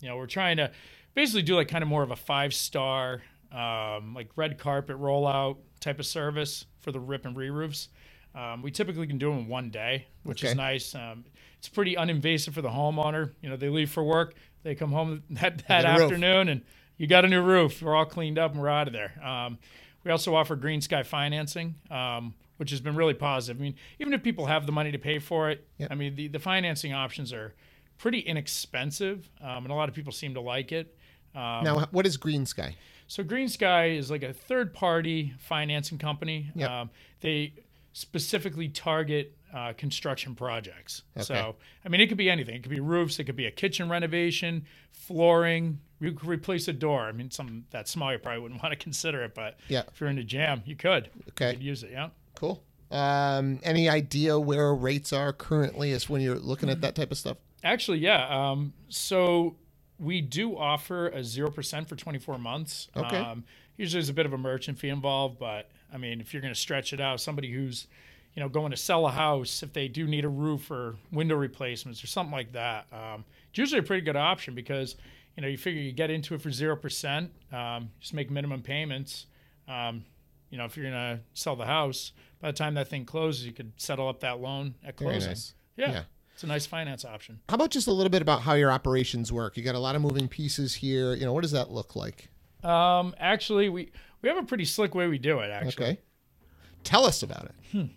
you 0.01 0.09
know, 0.09 0.17
we're 0.17 0.27
trying 0.27 0.57
to 0.59 0.71
basically 1.15 1.43
do 1.43 1.57
like 1.57 1.69
kind 1.69 1.83
of 1.83 1.89
more 1.89 2.03
of 2.03 2.11
a 2.11 2.17
five-star 2.17 3.23
um, 3.53 4.15
like 4.15 4.29
red 4.37 4.59
carpet 4.59 4.97
rollout 4.99 5.57
type 5.81 5.99
of 5.99 6.07
service 6.07 6.67
for 6.81 6.93
the 6.93 7.01
rip 7.01 7.27
and 7.27 7.37
re-roofs. 7.37 7.89
Um, 8.35 8.63
we 8.63 8.71
typically 8.71 9.07
can 9.09 9.19
do 9.19 9.31
them 9.31 9.41
in 9.41 9.49
one 9.49 9.71
day, 9.71 10.07
which 10.23 10.45
Okay. 10.45 10.51
is 10.53 10.57
nice. 10.57 10.95
Um, 10.95 11.25
it's 11.59 11.69
pretty 11.69 11.97
uninvasive 11.97 12.53
for 12.53 12.63
the 12.63 12.69
homeowner. 12.69 13.33
You 13.43 13.49
know, 13.51 13.57
they 13.57 13.69
leave 13.69 13.91
for 13.91 14.05
work, 14.05 14.35
they 14.63 14.75
come 14.77 14.93
home 14.93 15.23
that, 15.31 15.67
that 15.67 15.85
roof. 15.99 16.03
afternoon, 16.03 16.49
and 16.49 16.63
you 16.97 17.07
got 17.09 17.25
a 17.25 17.29
new 17.29 17.43
roof. 17.43 17.83
We're 17.83 17.97
all 17.97 18.05
cleaned 18.05 18.39
up 18.39 18.53
and 18.53 18.61
we're 18.61 18.69
out 18.69 18.87
of 18.87 18.93
there. 18.93 19.21
Um, 19.25 19.59
we 20.05 20.11
also 20.13 20.35
offer 20.37 20.57
GreenSky 20.57 21.05
financing, 21.05 21.75
um, 21.91 22.35
which 22.59 22.71
has 22.71 22.81
been 22.81 22.95
really 22.95 23.15
positive. 23.15 23.61
I 23.61 23.63
mean, 23.65 23.75
even 23.99 24.13
if 24.13 24.23
people 24.23 24.47
have 24.47 24.65
the 24.65 24.73
money 24.73 24.93
to 24.93 24.99
pay 24.99 25.19
for 25.19 25.51
it, 25.51 25.67
Yep. 25.79 25.89
I 25.91 25.95
mean, 25.97 26.15
the, 26.15 26.29
the 26.29 26.39
financing 26.39 26.93
options 26.93 27.33
are 27.33 27.55
pretty 27.99 28.21
inexpensive, 28.21 29.29
um, 29.41 29.65
and 29.65 29.71
a 29.71 29.75
lot 29.75 29.89
of 29.89 29.95
people 29.95 30.13
seem 30.13 30.35
to 30.35 30.41
like 30.41 30.71
it. 30.73 30.97
Um, 31.35 31.65
now, 31.65 31.87
what 31.91 32.07
is 32.07 32.17
GreenSky? 32.19 32.75
so 33.07 33.23
GreenSky 33.25 33.97
is 33.99 34.11
like 34.11 34.23
a 34.23 34.33
third 34.33 34.73
party 34.75 35.35
financing 35.39 35.99
company. 35.99 36.51
Yep. 36.55 36.71
Um, 36.71 36.91
they 37.21 37.55
specifically 37.93 38.69
target 38.69 39.37
uh, 39.53 39.73
construction 39.77 40.35
projects. 40.37 41.03
Okay. 41.17 41.25
So, 41.25 41.57
I 41.85 41.89
mean, 41.89 42.01
it 42.01 42.07
could 42.07 42.17
be 42.19 42.31
anything. 42.31 42.55
It 42.55 42.63
could 42.63 42.71
be 42.71 42.79
roofs. 42.81 43.19
It 43.19 43.25
could 43.25 43.35
be 43.37 43.47
a 43.47 43.51
kitchen 43.51 43.89
renovation, 43.89 44.65
flooring. 44.93 45.81
You 46.01 46.13
could 46.13 46.29
replace 46.29 46.69
a 46.69 46.73
door. 46.73 47.03
I 47.03 47.13
mean, 47.13 47.31
some 47.31 47.65
that 47.71 47.89
small 47.89 48.13
you 48.13 48.19
probably 48.19 48.41
wouldn't 48.43 48.63
want 48.63 48.73
to 48.73 48.79
consider 48.79 49.23
it, 49.25 49.35
but 49.35 49.59
Yeah. 49.69 49.83
if 49.89 50.01
you're 50.01 50.09
in 50.09 50.19
a 50.19 50.25
jam, 50.25 50.63
you 50.65 50.77
could. 50.77 51.11
Okay. 51.31 51.49
You 51.49 51.57
could 51.57 51.63
use 51.65 51.83
it. 51.83 51.91
Yeah. 51.93 52.11
Cool. 52.37 52.63
Um, 52.91 53.61
any 53.63 53.89
idea 53.89 54.39
where 54.39 54.75
rates 54.75 55.13
are 55.13 55.33
currently 55.33 55.93
as 55.93 56.09
when 56.09 56.21
you're 56.23 56.39
looking 56.39 56.71
at 56.71 56.81
that 56.81 56.95
type 56.95 57.11
of 57.13 57.19
stuff? 57.19 57.37
Actually, 57.63 57.99
yeah. 57.99 58.27
Um, 58.51 58.73
so 58.89 59.57
we 60.01 60.21
do 60.21 60.57
offer 60.57 61.09
a 61.09 61.23
zero 61.23 61.51
percent 61.51 61.89
for 61.89 61.95
24 61.95 62.39
months. 62.39 62.89
Okay. 62.97 63.19
Um, 63.19 63.45
usually, 63.77 64.01
there's 64.01 64.09
a 64.09 64.15
bit 64.15 64.27
of 64.27 64.33
a 64.33 64.39
merchant 64.39 64.79
fee 64.79 64.89
involved, 64.89 65.39
but 65.39 65.71
I 65.93 65.99
mean, 65.99 66.21
if 66.21 66.33
you're 66.33 66.43
going 66.43 66.55
to 66.55 66.59
stretch 66.59 66.93
it 66.93 67.01
out, 67.01 67.21
somebody 67.21 67.53
who's 67.53 67.87
you 68.35 68.41
know 68.43 68.49
going 68.49 68.71
to 68.71 68.77
sell 68.77 69.07
a 69.07 69.11
house, 69.11 69.63
if 69.63 69.73
they 69.73 69.89
do 69.89 70.07
need 70.07 70.25
a 70.25 70.29
roof 70.29 70.71
or 70.71 70.97
window 71.13 71.37
replacements 71.37 72.03
or 72.03 72.07
something 72.07 72.33
like 72.33 72.53
that, 72.53 72.87
um, 72.93 73.25
it's 73.51 73.59
usually 73.59 73.81
a 73.81 73.83
pretty 73.83 74.05
good 74.05 74.17
option 74.17 74.55
because 74.55 74.97
you 75.37 75.43
know 75.43 75.49
you 75.49 75.59
figure 75.59 75.81
you 75.81 75.93
get 75.93 76.11
into 76.11 76.35
it 76.35 76.41
for 76.41 76.51
zero 76.51 76.77
percent, 76.77 77.31
um, 77.53 77.91
just 78.01 78.15
make 78.15 78.31
minimum 78.31 78.63
payments. 78.63 79.27
Um, 79.69 80.05
you 80.51 80.59
know, 80.59 80.65
if 80.65 80.77
you're 80.77 80.91
going 80.91 81.17
to 81.17 81.21
sell 81.35 81.55
the 81.55 81.67
house, 81.67 82.13
by 82.41 82.51
the 82.51 82.57
time 82.57 82.75
that 82.75 82.89
thing 82.89 83.05
closes, 83.05 83.47
you 83.47 83.53
could 83.53 83.73
settle 83.77 84.09
up 84.09 84.21
that 84.21 84.41
loan 84.41 84.75
at 84.85 84.97
closing. 84.97 85.29
nice. 85.31 85.55
Yeah. 85.77 85.93
Yeah. 85.93 86.03
It's 86.41 86.45
a 86.45 86.49
nice 86.49 86.65
finance 86.65 87.05
option. 87.05 87.39
How 87.51 87.57
about 87.57 87.69
just 87.69 87.87
a 87.87 87.93
little 87.93 88.09
bit 88.09 88.23
about 88.23 88.41
how 88.41 88.55
your 88.55 88.73
operations 88.73 89.31
work? 89.31 89.59
You 89.59 89.63
got 89.63 89.75
a 89.75 89.79
lot 89.79 89.95
of 89.95 90.01
moving 90.01 90.27
pieces 90.27 90.75
here. 90.75 91.13
You 91.13 91.27
know, 91.27 91.35
what 91.35 91.43
does 91.43 91.51
that 91.51 91.71
look 91.71 91.95
like? 91.95 92.31
Um, 92.65 93.15
actually, 93.19 93.69
we 93.69 93.91
we 94.23 94.31
have 94.31 94.39
a 94.39 94.43
pretty 94.45 94.65
slick 94.65 94.95
way 94.95 95.07
we 95.07 95.19
do 95.19 95.41
it. 95.41 95.51
Actually, 95.51 95.85
Okay. 95.85 95.99
Tell 96.83 97.05
us 97.05 97.23
about 97.23 97.51
it. 97.75 97.91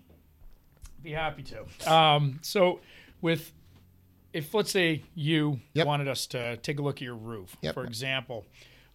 Be 1.01 1.12
happy 1.12 1.43
to. 1.43 1.89
Um, 1.89 2.39
so, 2.41 2.81
with 3.21 3.53
if 4.33 4.53
let's 4.53 4.71
say 4.71 5.03
you 5.15 5.62
Yep. 5.75 5.88
wanted 5.88 6.09
us 6.09 6.27
to 6.27 6.57
take 6.57 6.79
a 6.79 6.81
look 6.81 6.97
at 6.97 7.01
your 7.03 7.15
roof, 7.15 7.55
Yep. 7.62 7.73
for 7.75 7.85
example, 7.85 8.45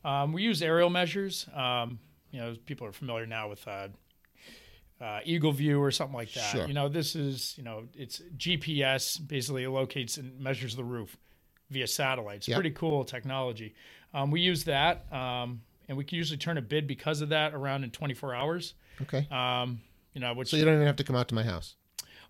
um, 0.05 0.35
we 0.35 0.43
use 0.43 0.61
aerial 0.61 0.90
measures. 0.90 1.47
Um, 1.55 2.00
you 2.33 2.40
know, 2.40 2.55
people 2.67 2.87
are 2.87 2.93
familiar 2.93 3.25
now 3.25 3.49
with 3.49 3.67
uh, 3.67 3.88
uh, 5.00 5.21
EagleView 5.26 5.78
or 5.78 5.90
something 5.90 6.17
like 6.17 6.33
that. 6.33 6.50
Sure. 6.52 6.67
You 6.67 6.75
know, 6.75 6.88
this 6.88 7.14
is 7.14 7.55
you 7.57 7.64
know 7.64 7.85
it's 7.95 8.21
GPS 8.37 9.19
basically 9.26 9.64
it 9.64 9.71
locates 9.71 10.17
and 10.17 10.38
measures 10.40 10.75
the 10.76 10.85
roof 10.85 11.17
via 11.71 11.87
satellite. 11.87 12.37
It's 12.38 12.49
Yep. 12.49 12.57
pretty 12.57 12.71
cool 12.71 13.05
technology. 13.05 13.75
Um, 14.14 14.31
we 14.31 14.40
use 14.40 14.64
that, 14.64 15.11
um, 15.12 15.61
and 15.88 15.99
we 15.99 16.05
can 16.05 16.17
usually 16.17 16.38
turn 16.38 16.57
a 16.59 16.62
bid 16.62 16.87
because 16.87 17.21
of 17.21 17.28
that 17.28 17.52
around 17.55 17.85
in 17.85 17.90
24 17.90 18.35
hours. 18.35 18.75
Okay. 19.02 19.26
Um, 19.31 19.81
you 20.14 20.21
know, 20.21 20.33
which 20.35 20.49
so 20.49 20.57
you 20.57 20.64
don't 20.64 20.75
even 20.75 20.87
have 20.87 20.97
to 20.97 21.05
come 21.05 21.14
out 21.14 21.28
to 21.28 21.35
my 21.35 21.43
house. 21.45 21.76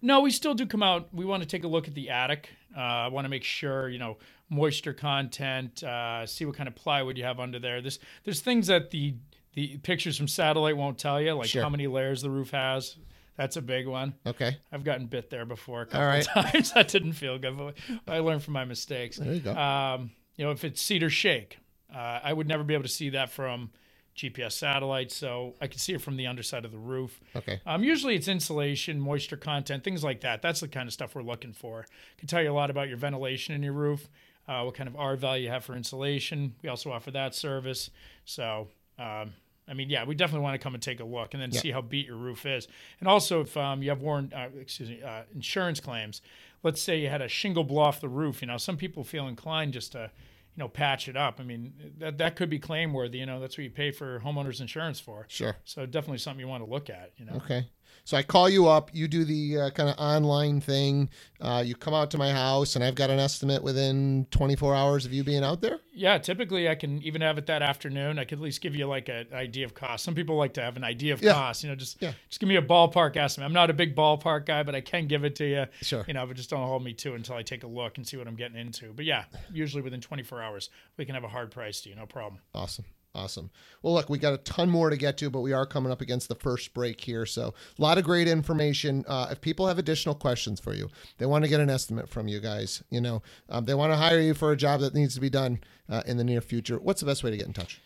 no, 0.03 0.21
we 0.21 0.31
still 0.31 0.55
do 0.55 0.67
come 0.67 0.83
out. 0.83 1.09
We 1.15 1.25
want 1.25 1.43
to 1.43 1.49
take 1.49 1.65
a 1.65 1.69
look 1.69 1.89
at 1.89 1.95
the 1.95 2.11
attic. 2.11 2.51
Uh, 2.77 2.81
I 2.81 3.09
want 3.09 3.25
to 3.25 3.29
make 3.29 3.45
sure, 3.45 3.89
you 3.89 3.99
know, 3.99 4.19
moisture 4.51 4.93
content, 4.93 5.83
uh, 5.83 6.27
see 6.27 6.45
what 6.45 6.55
kind 6.57 6.69
of 6.69 6.75
plywood 6.75 7.17
you 7.17 7.25
have 7.25 7.41
under 7.41 7.59
there. 7.59 7.81
There's 7.81 7.99
there's 8.25 8.41
things 8.41 8.67
that 8.67 8.91
the 8.91 9.15
the 9.59 9.77
pictures 9.79 10.17
from 10.17 10.29
satellite 10.29 10.77
won't 10.77 10.99
tell 10.99 11.21
you, 11.21 11.33
like 11.35 11.49
Sure. 11.49 11.63
how 11.65 11.69
many 11.69 11.89
layers 11.89 12.23
the 12.23 12.31
roof 12.31 12.51
has. 12.53 12.95
That's 13.37 13.57
a 13.57 13.63
big 13.63 13.89
one. 13.89 14.15
Okay. 14.25 14.57
I've 14.71 14.85
gotten 14.85 15.07
bit 15.07 15.31
there 15.31 15.45
before 15.45 15.83
a 15.83 15.87
couple 15.87 16.01
All 16.03 16.07
right. 16.07 16.25
times. 16.53 16.73
that 16.73 16.87
didn't 16.89 17.15
feel 17.15 17.39
good, 17.39 17.57
but 17.59 17.75
I 18.07 18.21
learned 18.21 18.45
from 18.45 18.55
my 18.55 18.65
mistakes. 18.65 19.17
There 19.17 19.33
you 19.33 19.41
go. 19.41 19.53
Um, 19.55 20.11
you 20.37 20.45
know, 20.45 20.53
if 20.53 20.63
it's 20.65 20.81
cedar 20.81 21.11
shake, 21.11 21.59
uh, 21.93 22.21
I 22.23 22.33
would 22.33 22.47
never 22.47 22.63
be 22.63 22.75
able 22.75 22.85
to 22.85 22.89
see 22.89 23.11
that 23.11 23.31
from 23.31 23.71
GPS 24.17 24.53
satellite, 24.53 25.11
so 25.11 25.55
I 25.61 25.67
can 25.67 25.79
see 25.81 25.93
it 25.95 26.01
from 26.01 26.17
the 26.17 26.27
underside 26.29 26.65
of 26.65 26.71
the 26.71 26.79
roof. 26.79 27.21
Okay. 27.35 27.61
Um, 27.67 27.83
usually 27.83 28.15
it's 28.15 28.29
insulation, 28.29 29.01
moisture 29.01 29.37
content, 29.37 29.83
things 29.83 30.05
like 30.05 30.21
that. 30.21 30.41
That's 30.41 30.61
the 30.61 30.69
kind 30.69 30.87
of 30.87 30.93
stuff 30.93 31.15
we're 31.17 31.23
looking 31.23 31.53
for. 31.53 31.85
Can 32.19 32.29
tell 32.29 32.43
you 32.43 32.51
a 32.51 32.55
lot 32.55 32.71
about 32.71 32.87
your 32.89 32.97
ventilation 32.97 33.55
in 33.57 33.63
your 33.65 33.73
roof, 33.73 34.09
uh, 34.49 34.63
what 34.63 34.75
kind 34.75 34.89
of 34.89 34.95
R 34.97 35.17
value 35.17 35.45
you 35.47 35.51
have 35.51 35.65
for 35.65 35.75
insulation. 35.75 36.55
We 36.63 36.69
also 36.69 36.91
offer 36.93 37.11
that 37.13 37.35
service. 37.35 37.91
So, 38.25 38.69
um, 38.99 39.35
I 39.69 39.75
mean, 39.75 39.91
yeah, 39.91 40.05
we 40.05 40.15
definitely 40.15 40.45
want 40.45 40.55
to 40.55 40.59
come 40.59 40.75
and 40.75 40.83
take 40.83 41.01
a 41.01 41.05
look 41.05 41.35
and 41.35 41.43
then 41.43 41.51
Yeah. 41.53 41.61
see 41.61 41.71
how 41.71 41.81
beat 41.83 42.07
your 42.07 42.17
roof 42.17 42.47
is. 42.47 42.69
And 43.01 43.09
also, 43.09 43.43
if 43.43 43.57
um, 43.57 43.83
you 43.83 43.91
have 43.91 44.01
warrant, 44.01 44.33
uh, 44.33 44.49
excuse 44.59 44.89
me, 44.89 45.03
uh, 45.03 45.23
insurance 45.35 45.81
claims. 45.81 46.23
Let's 46.63 46.81
say 46.81 47.01
you 47.01 47.09
had 47.09 47.23
a 47.23 47.29
shingle 47.29 47.65
blow 47.65 47.83
off 47.83 48.01
the 48.01 48.09
roof. 48.09 48.41
You 48.41 48.49
know, 48.49 48.57
some 48.57 48.77
people 48.77 49.05
feel 49.05 49.29
inclined 49.29 49.73
just 49.75 49.93
to, 49.93 50.11
you 50.57 50.61
know, 50.63 50.69
patch 50.69 51.09
it 51.09 51.17
up. 51.17 51.39
I 51.39 51.45
mean, 51.45 51.73
that 51.99 52.19
that 52.19 52.35
could 52.37 52.51
be 52.51 52.59
claim 52.59 52.93
worthy. 52.93 53.19
You 53.19 53.27
know, 53.27 53.39
that's 53.41 53.57
what 53.57 53.65
you 53.65 53.71
pay 53.71 53.91
for 53.93 54.21
homeowners 54.21 54.61
insurance 54.61 54.99
for. 54.99 55.27
Sure. 55.29 55.57
So 55.65 55.87
definitely 55.87 56.19
something 56.19 56.41
you 56.41 56.49
want 56.49 56.65
to 56.65 56.71
look 56.71 56.91
at. 56.91 57.13
You 57.17 57.27
know. 57.27 57.35
Okay. 57.35 57.69
So 58.09 58.17
I 58.17 58.23
call 58.23 58.49
you 58.49 58.67
up. 58.69 58.89
You 58.95 59.07
do 59.07 59.23
the 59.23 59.59
uh, 59.61 59.71
kind 59.73 59.91
of 59.91 59.95
online 59.99 60.63
thing. 60.63 61.11
Uh, 61.43 61.63
you 61.63 61.75
come 61.75 61.93
out 61.93 62.11
to 62.13 62.17
my 62.17 62.33
house, 62.33 62.75
and 62.75 62.83
I've 62.83 62.95
got 62.95 63.11
an 63.11 63.19
estimate 63.19 63.63
within 63.63 64.27
24 64.31 64.75
hours 64.75 65.05
of 65.05 65.13
you 65.13 65.23
being 65.23 65.45
out 65.45 65.61
there. 65.61 65.79
Yeah, 65.93 66.17
typically 66.17 66.71
I 66.71 66.75
can 66.75 67.03
even 67.03 67.21
have 67.21 67.37
it 67.37 67.45
that 67.49 67.61
afternoon. 67.61 68.19
I 68.19 68.25
could 68.25 68.39
at 68.39 68.43
least 68.43 68.63
give 68.63 68.75
you 68.75 68.87
like 68.87 69.11
an 69.11 69.27
idea 69.35 69.67
of 69.67 69.75
cost. 69.75 70.05
Some 70.05 70.15
people 70.15 70.37
like 70.37 70.55
to 70.55 70.63
have 70.63 70.79
an 70.79 70.85
idea 70.85 71.13
of 71.13 71.21
Yeah. 71.21 71.35
cost. 71.35 71.63
You 71.63 71.69
know, 71.69 71.77
just 71.77 72.01
Yeah. 72.01 72.15
just 72.31 72.41
give 72.41 72.49
me 72.49 72.57
a 72.57 72.63
ballpark 72.63 73.15
estimate. 73.19 73.45
I'm 73.45 73.53
not 73.53 73.69
a 73.69 73.75
big 73.75 73.95
ballpark 73.95 74.47
guy, 74.47 74.63
but 74.63 74.75
I 74.75 74.81
can 74.81 75.07
give 75.07 75.25
it 75.25 75.37
to 75.37 75.47
you. 75.47 75.67
Sure. 75.83 76.07
You 76.09 76.15
know, 76.15 76.27
but 76.27 76.35
just 76.35 76.49
don't 76.49 76.67
hold 76.67 76.83
me 76.83 76.95
to 76.95 77.13
until 77.13 77.35
I 77.35 77.43
take 77.43 77.63
a 77.63 77.69
look 77.69 77.99
and 77.99 78.09
see 78.09 78.17
what 78.17 78.27
I'm 78.27 78.37
getting 78.37 78.57
into. 78.57 78.95
But 78.95 79.05
yeah, 79.05 79.25
usually 79.53 79.83
within 79.83 80.01
24 80.01 80.41
hours 80.43 80.71
we 80.97 81.05
can 81.05 81.15
have 81.15 81.25
a 81.25 81.29
hard 81.29 81.51
price 81.51 81.83
to 81.83 81.91
you, 81.91 81.95
no 81.95 82.07
problem. 82.07 82.41
Awesome. 82.55 82.87
Awesome. 83.19 83.51
Well, 83.83 83.95
look, 83.95 84.09
we 84.09 84.19
got 84.19 84.33
a 84.33 84.39
ton 84.39 84.71
more 84.71 84.91
to 84.91 84.97
get 84.97 85.19
to, 85.19 85.29
but 85.31 85.41
we 85.41 85.53
are 85.53 85.67
coming 85.67 85.91
up 85.91 86.01
against 86.01 86.29
the 86.29 86.35
first 86.37 86.73
break 86.73 87.01
here. 87.01 87.27
So, 87.27 87.53
a 87.79 87.83
lot 87.83 87.99
of 87.99 88.05
great 88.05 88.29
information. 88.29 89.05
Uh, 89.09 89.29
if 89.33 89.41
people 89.41 89.67
have 89.67 89.79
additional 89.79 90.15
questions 90.15 90.61
for 90.61 90.73
you, 90.73 90.89
they 91.19 91.27
want 91.27 91.43
to 91.45 91.49
get 91.51 91.59
an 91.61 91.69
estimate 91.69 92.09
from 92.09 92.29
you 92.29 92.39
guys, 92.41 92.83
you 92.91 93.01
know, 93.01 93.23
um, 93.49 93.65
they 93.65 93.75
want 93.75 93.93
to 93.93 93.97
hire 93.97 94.21
you 94.21 94.35
for 94.35 94.53
a 94.53 94.57
job 94.57 94.81
that 94.81 94.95
needs 94.95 95.15
to 95.17 95.21
be 95.21 95.31
done 95.31 95.61
uh, 95.89 96.03
in 96.07 96.17
the 96.17 96.25
near 96.25 96.41
future. 96.41 96.79
What's 96.79 97.01
the 97.01 97.07
best 97.07 97.25
way 97.25 97.31
to 97.31 97.37
get 97.37 97.47
in 97.47 97.53
touch? 97.53 97.81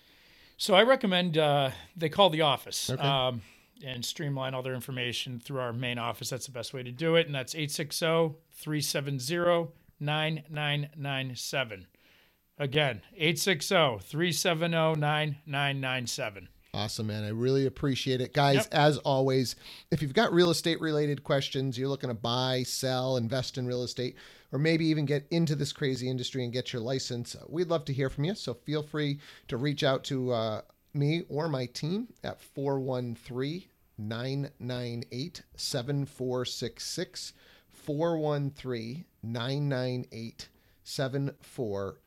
So 0.59 0.75
I 0.75 0.83
recommend 0.83 1.39
uh, 1.39 1.71
they 1.97 2.09
call 2.11 2.31
the 2.31 2.43
office 2.43 2.91
Okay. 2.91 3.03
um, 3.03 3.41
and 3.85 4.05
streamline 4.05 4.55
all 4.55 4.63
their 4.63 4.75
information 4.75 5.41
through 5.41 5.61
our 5.61 5.73
main 5.73 5.99
office. 5.99 6.29
That's 6.31 6.47
the 6.47 6.53
best 6.53 6.73
way 6.75 6.83
to 6.83 6.93
do 6.93 7.17
it. 7.17 7.27
And 7.27 7.35
that's 7.35 7.55
860 7.55 8.37
370 8.53 9.73
9997. 9.99 11.87
Again, 12.63 13.03
860 13.17 13.99
370 14.07 15.01
9997. 15.01 16.49
Awesome, 16.73 17.09
man. 17.09 17.25
I 17.25 17.31
really 17.31 17.67
appreciate 17.67 18.21
it. 18.21 18.33
Guys, 18.33 18.55
Yep. 18.55 18.69
as 18.71 18.99
always, 18.99 19.57
if 19.91 20.01
you've 20.01 20.15
got 20.15 20.33
real 20.33 20.49
estate 20.49 20.81
related 20.81 21.25
questions, 21.25 21.77
you're 21.77 21.89
looking 21.89 22.09
to 22.09 22.15
buy, 22.15 22.63
sell, 22.63 23.17
invest 23.17 23.59
in 23.59 23.67
real 23.67 23.83
estate, 23.83 24.15
or 24.53 24.61
maybe 24.61 24.87
even 24.87 25.07
get 25.07 25.27
into 25.33 25.57
this 25.57 25.73
crazy 25.73 26.09
industry 26.09 26.45
and 26.45 26.53
get 26.53 26.73
your 26.73 26.81
license, 26.83 27.35
we'd 27.49 27.67
love 27.67 27.85
to 27.87 27.93
hear 27.93 28.09
from 28.09 28.23
you. 28.23 28.37
So 28.37 28.55
feel 28.55 28.85
free 28.85 29.19
to 29.49 29.57
reach 29.57 29.83
out 29.83 30.05
to 30.05 30.31
uh, 30.31 30.61
me 30.95 31.25
or 31.29 31.49
my 31.49 31.67
team 31.67 32.15
at 32.23 32.41
413 32.41 33.65
998 33.99 35.43
7466. 35.57 37.33
413 37.73 39.05
998 39.25 40.49
7466. 40.85 42.03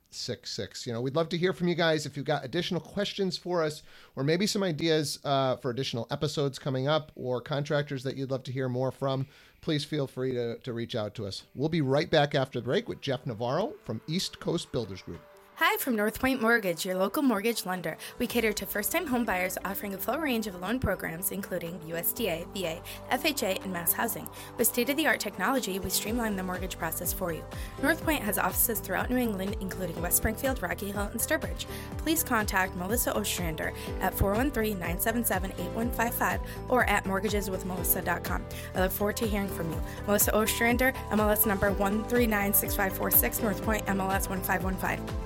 You 0.87 0.93
know, 0.93 1.01
we'd 1.01 1.15
love 1.15 1.29
to 1.29 1.37
hear 1.37 1.53
from 1.53 1.67
you 1.67 1.75
guys 1.75 2.05
if 2.05 2.15
you've 2.15 2.25
got 2.25 2.45
additional 2.45 2.81
questions 2.81 3.37
for 3.37 3.63
us 3.63 3.83
or 4.15 4.23
maybe 4.23 4.47
some 4.47 4.63
ideas 4.63 5.19
uh, 5.23 5.57
for 5.57 5.69
additional 5.69 6.07
episodes 6.11 6.57
coming 6.57 6.87
up 6.87 7.11
or 7.15 7.41
contractors 7.41 8.03
that 8.03 8.17
you'd 8.17 8.31
love 8.31 8.43
to 8.43 8.51
hear 8.51 8.69
more 8.69 8.91
from. 8.91 9.27
Please 9.61 9.83
feel 9.83 10.07
free 10.07 10.31
to, 10.33 10.57
to 10.59 10.73
reach 10.73 10.95
out 10.95 11.15
to 11.15 11.25
us. 11.25 11.43
We'll 11.55 11.69
be 11.69 11.81
right 11.81 12.09
back 12.09 12.35
after 12.35 12.59
the 12.59 12.65
break 12.65 12.87
with 12.87 13.01
Jeff 13.01 13.25
Navarro 13.25 13.73
from 13.83 14.01
East 14.07 14.39
Coast 14.39 14.71
Builders 14.71 15.01
Group. 15.01 15.21
Hi 15.57 15.77
from 15.77 15.95
North 15.95 16.19
Point 16.19 16.41
Mortgage, 16.41 16.85
your 16.85 16.97
local 16.97 17.23
mortgage 17.23 17.65
lender. 17.65 17.95
We 18.19 18.27
cater 18.27 18.51
to 18.51 18.65
first 18.65 18.91
time 18.91 19.07
home 19.07 19.23
buyers 19.23 19.57
offering 19.63 19.93
a 19.93 19.97
full 19.97 20.17
range 20.17 20.47
of 20.47 20.59
loan 20.59 20.79
programs, 20.79 21.31
including 21.31 21.79
USDA, 21.87 22.45
VA, 22.53 22.81
FHA, 23.09 23.63
and 23.63 23.73
MassHousing. 23.73 24.27
With 24.57 24.67
state 24.67 24.89
of 24.89 24.97
the 24.97 25.07
art 25.07 25.21
technology, 25.21 25.79
we 25.79 25.89
streamline 25.89 26.35
the 26.35 26.43
mortgage 26.43 26.77
process 26.77 27.13
for 27.13 27.31
you. 27.31 27.41
North 27.81 28.03
Point 28.03 28.21
has 28.21 28.37
offices 28.37 28.81
throughout 28.81 29.09
New 29.09 29.15
England, 29.15 29.55
including 29.61 30.01
West 30.01 30.17
Springfield, 30.17 30.61
Rocky 30.61 30.91
Hill, 30.91 31.09
and 31.09 31.21
Sturbridge. 31.21 31.67
Please 31.99 32.21
contact 32.21 32.75
Melissa 32.75 33.15
Ostrander 33.15 33.71
at 34.01 34.13
413 34.13 34.77
977 34.77 35.51
8155 35.51 36.41
or 36.67 36.83
at 36.89 37.05
mortgageswithmelissa.com. 37.05 38.45
I 38.75 38.81
look 38.81 38.91
forward 38.91 39.15
to 39.15 39.25
hearing 39.25 39.47
from 39.47 39.71
you. 39.71 39.81
Melissa 40.05 40.35
Ostrander, 40.35 40.91
MLS 41.11 41.45
number 41.45 41.71
1396546, 41.71 43.41
North 43.41 43.63
Point, 43.63 43.85
MLS 43.85 44.27
1515. 44.27 45.24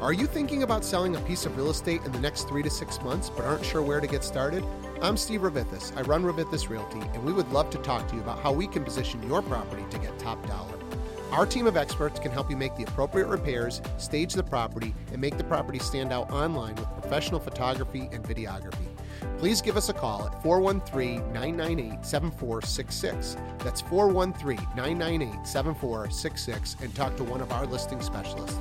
Are 0.00 0.12
you 0.12 0.28
thinking 0.28 0.62
about 0.62 0.84
selling 0.84 1.16
a 1.16 1.20
piece 1.22 1.44
of 1.44 1.56
real 1.56 1.70
estate 1.70 2.04
in 2.04 2.12
the 2.12 2.20
next 2.20 2.46
three 2.46 2.62
to 2.62 2.70
six 2.70 3.02
months 3.02 3.30
but 3.30 3.44
aren't 3.44 3.64
sure 3.64 3.82
where 3.82 3.98
to 3.98 4.06
get 4.06 4.22
started? 4.22 4.64
I'm 5.02 5.16
Steve 5.16 5.40
Revithis. 5.40 5.96
I 5.96 6.02
run 6.02 6.22
Revithis 6.22 6.68
Realty, 6.68 7.00
and 7.00 7.24
we 7.24 7.32
would 7.32 7.50
love 7.50 7.68
to 7.70 7.78
talk 7.78 8.06
to 8.06 8.14
you 8.14 8.20
about 8.20 8.38
how 8.38 8.52
we 8.52 8.68
can 8.68 8.84
position 8.84 9.20
your 9.26 9.42
property 9.42 9.82
to 9.90 9.98
get 9.98 10.16
top 10.20 10.46
dollar. 10.46 10.74
Our 11.32 11.46
team 11.46 11.66
of 11.66 11.76
experts 11.76 12.20
can 12.20 12.30
help 12.30 12.48
you 12.48 12.56
make 12.56 12.76
the 12.76 12.84
appropriate 12.84 13.26
repairs, 13.26 13.82
stage 13.96 14.34
the 14.34 14.42
property, 14.44 14.94
and 15.10 15.20
make 15.20 15.36
the 15.36 15.42
property 15.42 15.80
stand 15.80 16.12
out 16.12 16.30
online 16.30 16.76
with 16.76 16.88
professional 17.00 17.40
photography 17.40 18.08
and 18.12 18.22
videography. 18.22 18.86
Please 19.38 19.60
give 19.60 19.76
us 19.76 19.88
a 19.88 19.92
call 19.92 20.24
at 20.26 20.42
413 20.44 21.32
998 21.32 22.06
7466. 22.06 23.36
That's 23.64 23.80
413 23.80 24.64
998 24.76 25.44
7466 25.44 26.76
and 26.82 26.94
talk 26.94 27.16
to 27.16 27.24
one 27.24 27.40
of 27.40 27.50
our 27.50 27.66
listing 27.66 28.00
specialists. 28.00 28.58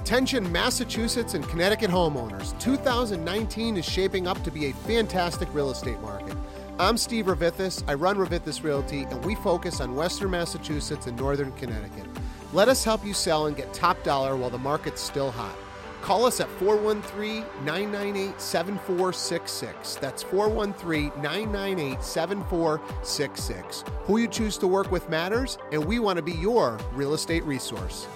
Attention, 0.00 0.50
Massachusetts 0.50 1.34
and 1.34 1.46
Connecticut 1.46 1.90
homeowners. 1.90 2.58
2019 2.58 3.76
is 3.76 3.84
shaping 3.84 4.26
up 4.26 4.42
to 4.42 4.50
be 4.50 4.66
a 4.66 4.72
fantastic 4.72 5.46
real 5.54 5.70
estate 5.70 6.00
market. 6.00 6.34
I'm 6.78 6.96
Steve 6.96 7.26
Revithis. 7.26 7.84
I 7.86 7.92
run 7.94 8.16
Revithis 8.16 8.64
Realty, 8.64 9.02
and 9.02 9.22
we 9.26 9.34
focus 9.34 9.78
on 9.78 9.94
Western 9.94 10.30
Massachusetts 10.30 11.06
and 11.06 11.18
Northern 11.18 11.52
Connecticut. 11.52 12.06
Let 12.54 12.68
us 12.68 12.82
help 12.82 13.04
you 13.04 13.12
sell 13.12 13.46
and 13.46 13.54
get 13.54 13.74
top 13.74 14.02
dollar 14.02 14.36
while 14.36 14.48
the 14.48 14.58
market's 14.58 15.02
still 15.02 15.30
hot. 15.30 15.54
Call 16.00 16.24
us 16.24 16.40
at 16.40 16.48
413 16.48 17.44
998 17.66 18.40
7466. 18.40 19.96
That's 19.96 20.22
413 20.22 21.12
998 21.22 22.02
7466. 22.02 23.84
Who 24.04 24.16
you 24.16 24.28
choose 24.28 24.56
to 24.58 24.66
work 24.66 24.90
with 24.90 25.10
matters, 25.10 25.58
and 25.70 25.84
we 25.84 25.98
want 25.98 26.16
to 26.16 26.22
be 26.22 26.32
your 26.32 26.78
real 26.94 27.12
estate 27.12 27.44
resource. 27.44 28.08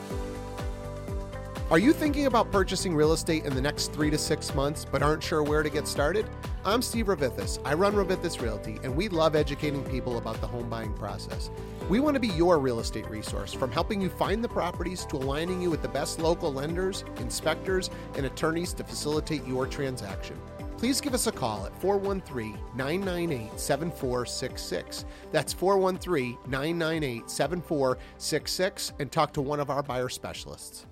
Are 1.70 1.78
you 1.78 1.94
thinking 1.94 2.26
about 2.26 2.52
purchasing 2.52 2.94
real 2.94 3.14
estate 3.14 3.46
in 3.46 3.54
the 3.54 3.60
next 3.60 3.90
three 3.94 4.10
to 4.10 4.18
six 4.18 4.54
months 4.54 4.84
but 4.84 5.02
aren't 5.02 5.22
sure 5.22 5.42
where 5.42 5.62
to 5.62 5.70
get 5.70 5.88
started? 5.88 6.26
I'm 6.62 6.82
Steve 6.82 7.06
Revithis. 7.06 7.58
I 7.64 7.72
run 7.72 7.94
Revithis 7.94 8.38
Realty, 8.38 8.78
and 8.82 8.94
we 8.94 9.08
love 9.08 9.34
educating 9.34 9.82
people 9.84 10.18
about 10.18 10.38
the 10.42 10.46
home 10.46 10.68
buying 10.68 10.92
process. 10.92 11.50
We 11.88 12.00
want 12.00 12.16
to 12.16 12.20
be 12.20 12.28
your 12.28 12.58
real 12.58 12.80
estate 12.80 13.08
resource 13.08 13.54
from 13.54 13.72
helping 13.72 14.02
you 14.02 14.10
find 14.10 14.44
the 14.44 14.48
properties 14.48 15.06
to 15.06 15.16
aligning 15.16 15.62
you 15.62 15.70
with 15.70 15.80
the 15.80 15.88
best 15.88 16.18
local 16.18 16.52
lenders, 16.52 17.02
inspectors, 17.16 17.88
and 18.14 18.26
attorneys 18.26 18.74
to 18.74 18.84
facilitate 18.84 19.46
your 19.46 19.66
transaction. 19.66 20.38
Please 20.76 21.00
give 21.00 21.14
us 21.14 21.28
a 21.28 21.32
call 21.32 21.64
at 21.64 21.80
413 21.80 22.58
998 22.76 23.58
7466. 23.58 25.06
That's 25.32 25.54
413 25.54 26.36
998 26.46 27.30
7466 27.30 28.92
and 28.98 29.10
talk 29.10 29.32
to 29.32 29.40
one 29.40 29.60
of 29.60 29.70
our 29.70 29.82
buyer 29.82 30.10
specialists. 30.10 30.84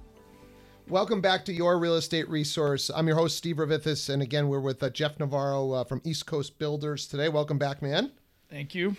Welcome 0.88 1.20
back 1.20 1.44
to 1.46 1.52
your 1.52 1.78
real 1.78 1.94
estate 1.94 2.28
resource. 2.28 2.90
I'm 2.94 3.06
your 3.06 3.16
host, 3.16 3.36
Steve 3.36 3.56
Revithis, 3.56 4.10
and 4.10 4.20
again, 4.20 4.48
we're 4.48 4.60
with 4.60 4.82
uh, 4.82 4.90
Jeff 4.90 5.18
Navarro 5.18 5.72
uh, 5.72 5.84
from 5.84 6.02
East 6.04 6.26
Coast 6.26 6.58
Builders 6.58 7.06
today. 7.06 7.28
Welcome 7.28 7.56
back, 7.56 7.80
man. 7.80 8.10
Thank 8.50 8.74
you. 8.74 8.96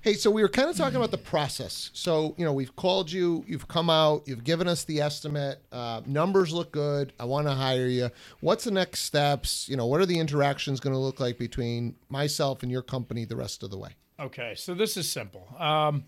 Hey, 0.00 0.14
so 0.14 0.30
we 0.30 0.42
were 0.42 0.48
kind 0.48 0.70
of 0.70 0.76
talking 0.76 0.96
about 0.96 1.10
the 1.10 1.18
process. 1.18 1.90
So, 1.92 2.34
you 2.38 2.44
know, 2.44 2.52
we've 2.52 2.74
called 2.76 3.10
you, 3.10 3.44
you've 3.46 3.68
come 3.68 3.90
out, 3.90 4.22
you've 4.26 4.44
given 4.44 4.68
us 4.68 4.84
the 4.84 5.00
estimate. 5.00 5.60
Uh, 5.72 6.02
numbers 6.06 6.52
look 6.52 6.72
good. 6.72 7.12
I 7.18 7.24
want 7.24 7.46
to 7.46 7.52
hire 7.52 7.86
you. 7.86 8.10
What's 8.40 8.64
the 8.64 8.70
next 8.70 9.00
steps? 9.00 9.68
You 9.68 9.76
know, 9.76 9.86
what 9.86 10.00
are 10.00 10.06
the 10.06 10.18
interactions 10.18 10.78
going 10.78 10.94
to 10.94 11.00
look 11.00 11.20
like 11.20 11.36
between 11.36 11.96
myself 12.08 12.62
and 12.62 12.70
your 12.70 12.82
company 12.82 13.24
the 13.24 13.36
rest 13.36 13.62
of 13.62 13.70
the 13.70 13.78
way? 13.78 13.90
Okay, 14.20 14.54
so 14.56 14.72
this 14.72 14.96
is 14.96 15.10
simple. 15.10 15.48
Um, 15.58 16.04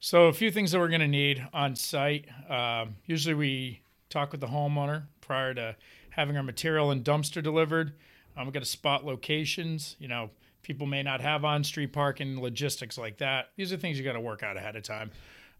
so 0.00 0.26
a 0.26 0.32
few 0.32 0.50
things 0.50 0.72
that 0.72 0.78
we're 0.78 0.88
going 0.88 1.00
to 1.00 1.08
need 1.08 1.46
on 1.52 1.76
site. 1.76 2.26
Um, 2.48 2.96
usually 3.06 3.34
we 3.34 3.80
talk 4.10 4.32
with 4.32 4.40
the 4.40 4.48
homeowner 4.48 5.04
prior 5.20 5.54
to 5.54 5.76
having 6.10 6.36
our 6.36 6.42
material 6.42 6.90
and 6.90 7.04
dumpster 7.04 7.42
delivered. 7.42 7.92
Um, 8.36 8.46
we've 8.46 8.52
got 8.52 8.60
to 8.60 8.66
spot 8.68 9.04
locations. 9.04 9.96
You 9.98 10.08
know, 10.08 10.30
people 10.62 10.86
may 10.86 11.02
not 11.02 11.20
have 11.20 11.44
on-street 11.44 11.92
parking, 11.92 12.40
logistics 12.40 12.98
like 12.98 13.18
that. 13.18 13.50
These 13.56 13.72
are 13.72 13.76
things 13.76 13.98
you 13.98 14.04
got 14.04 14.12
to 14.12 14.20
work 14.20 14.42
out 14.42 14.56
ahead 14.56 14.76
of 14.76 14.82
time. 14.82 15.10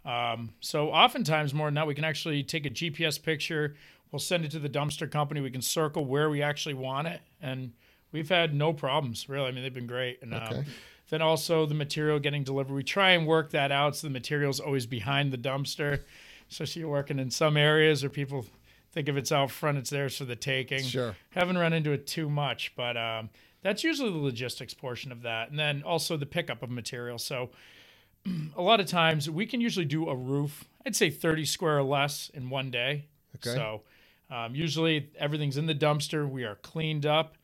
Um, 0.05 0.51
so 0.61 0.91
oftentimes 0.91 1.55
more 1.55 1.67
than 1.69 1.75
that, 1.75 1.87
we 1.87 1.95
can 1.95 2.05
actually 2.05 2.43
take 2.43 2.67
a 2.67 2.71
GPS 2.71 3.23
picture. 3.23 3.77
We'll 4.11 4.19
send 4.19 4.45
it 4.45 4.51
to 4.53 4.59
the 4.59 4.69
dumpster 4.69 5.11
company. 5.11 5.41
We 5.41 5.51
can 5.51 5.63
circle 5.63 6.05
where 6.05 6.29
we 6.31 6.43
actually 6.43 6.75
want 6.75 7.07
it, 7.07 7.21
and 7.41 7.73
we've 8.13 8.29
had 8.29 8.55
no 8.55 8.73
problems 8.73 9.29
really. 9.29 9.47
I 9.49 9.53
mean, 9.53 9.63
they've 9.63 9.73
been 9.73 9.87
great. 9.87 10.21
And 10.23 10.35
Okay. 10.35 10.57
um, 10.59 10.65
then 11.11 11.23
also 11.23 11.67
the 11.67 11.75
material 11.75 12.19
getting 12.19 12.45
delivered. 12.45 12.73
We 12.73 12.83
try 12.85 13.11
and 13.11 13.27
work 13.27 13.51
that 13.51 13.71
out 13.73 13.97
so 13.97 14.07
the 14.07 14.13
material's 14.13 14.59
always 14.61 14.87
behind 14.87 15.33
the 15.33 15.39
dumpster. 15.39 16.03
Especially 16.51 16.81
you're 16.81 16.91
working 16.91 17.19
in 17.19 17.31
some 17.31 17.57
areas 17.57 18.03
where 18.03 18.11
people 18.11 18.45
think 18.93 19.09
if 19.09 19.17
it's 19.17 19.31
out 19.33 19.51
front, 19.51 19.79
it's 19.79 19.91
theirs 19.91 20.17
for 20.17 20.25
the 20.25 20.37
taking. 20.37 20.83
Sure. 20.83 21.15
Haven't 21.31 21.59
run 21.59 21.73
into 21.73 21.93
it 21.93 22.07
too 22.07 22.29
much, 22.29 22.73
but 22.77 22.97
um, 22.97 23.31
that's 23.63 23.85
usually 23.85 24.11
the 24.11 24.19
logistics 24.19 24.75
portion 24.75 25.13
of 25.13 25.23
that. 25.23 25.51
And 25.51 25.59
then 25.59 25.83
also 25.85 26.17
the 26.17 26.27
pickup 26.27 26.63
of 26.63 26.71
material. 26.71 27.19
So 27.19 27.51
a 28.57 28.63
lot 28.63 28.81
of 28.81 28.87
times 28.87 29.31
we 29.31 29.47
can 29.47 29.61
usually 29.61 29.85
do 29.87 30.09
a 30.09 30.15
roof, 30.17 30.65
I'd 30.85 30.97
say 30.97 31.11
30 31.11 31.45
square 31.45 31.79
or 31.79 31.83
less 31.83 32.31
in 32.35 32.51
one 32.51 32.71
day. 32.71 33.07
Okay. 33.37 33.55
So 33.55 33.83
um, 34.31 34.55
usually 34.55 35.11
everything's 35.19 35.57
in 35.57 35.67
the 35.67 35.75
dumpster. 35.75 36.29
We 36.29 36.45
are 36.45 36.57
cleaned 36.57 37.07
up. 37.07 37.37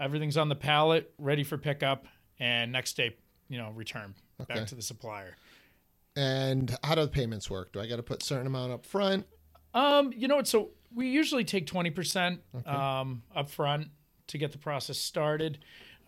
Everything's 0.00 0.36
on 0.36 0.48
the 0.48 0.54
pallet, 0.56 1.12
ready 1.18 1.42
for 1.42 1.58
pickup, 1.58 2.06
and 2.38 2.70
next 2.70 2.96
day, 2.96 3.16
you 3.48 3.58
know, 3.58 3.70
return 3.74 4.14
Okay. 4.40 4.54
back 4.54 4.68
to 4.68 4.76
the 4.76 4.82
supplier. 4.82 5.36
And 6.18 6.76
how 6.82 6.96
do 6.96 7.02
the 7.02 7.08
payments 7.08 7.48
work? 7.48 7.72
Do 7.72 7.80
I 7.80 7.86
got 7.86 7.96
to 7.96 8.02
put 8.02 8.22
a 8.22 8.26
certain 8.26 8.46
amount 8.48 8.72
up 8.72 8.84
front? 8.84 9.24
Um, 9.72 10.12
you 10.16 10.26
know 10.26 10.34
what? 10.36 10.48
So 10.48 10.70
we 10.92 11.08
usually 11.08 11.44
take 11.44 11.66
twenty 11.66 11.90
percent 11.90 12.40
um, 12.66 13.22
up 13.36 13.48
front 13.50 13.88
to 14.26 14.38
get 14.38 14.50
the 14.50 14.58
process 14.58 14.98
started. 14.98 15.58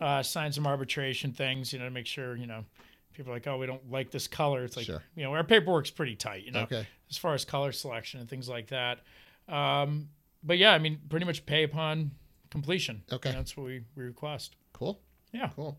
Uh, 0.01 0.21
sign 0.21 0.51
some 0.51 0.67
arbitration 0.67 1.31
things, 1.31 1.71
you 1.71 1.79
know, 1.79 1.85
to 1.85 1.91
make 1.91 2.07
sure 2.07 2.35
you 2.35 2.47
know 2.47 2.65
people 3.13 3.31
are 3.31 3.35
like, 3.35 3.47
oh, 3.47 3.57
we 3.57 3.67
don't 3.67 3.89
like 3.89 4.11
this 4.11 4.27
color. 4.27 4.63
It's 4.65 4.75
like 4.75 4.85
Sure. 4.87 5.01
you 5.15 5.23
know, 5.23 5.31
our 5.33 5.43
paperwork's 5.43 5.91
pretty 5.91 6.15
tight, 6.15 6.43
you 6.43 6.51
know, 6.51 6.61
Okay. 6.63 6.85
as 7.09 7.17
far 7.17 7.33
as 7.33 7.45
color 7.45 7.71
selection 7.71 8.19
and 8.19 8.29
things 8.29 8.49
like 8.49 8.67
that. 8.67 8.99
Um, 9.47 10.09
but 10.43 10.57
yeah, 10.57 10.71
I 10.73 10.79
mean, 10.79 10.99
pretty 11.09 11.25
much 11.25 11.45
pay 11.45 11.63
upon 11.63 12.11
completion. 12.49 13.03
Okay. 13.11 13.29
And 13.29 13.37
that's 13.37 13.55
what 13.55 13.65
we, 13.67 13.83
we 13.95 14.03
request. 14.05 14.55
Cool. 14.73 14.99
Yeah. 15.33 15.49
Cool. 15.55 15.77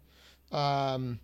Um, 0.52 1.18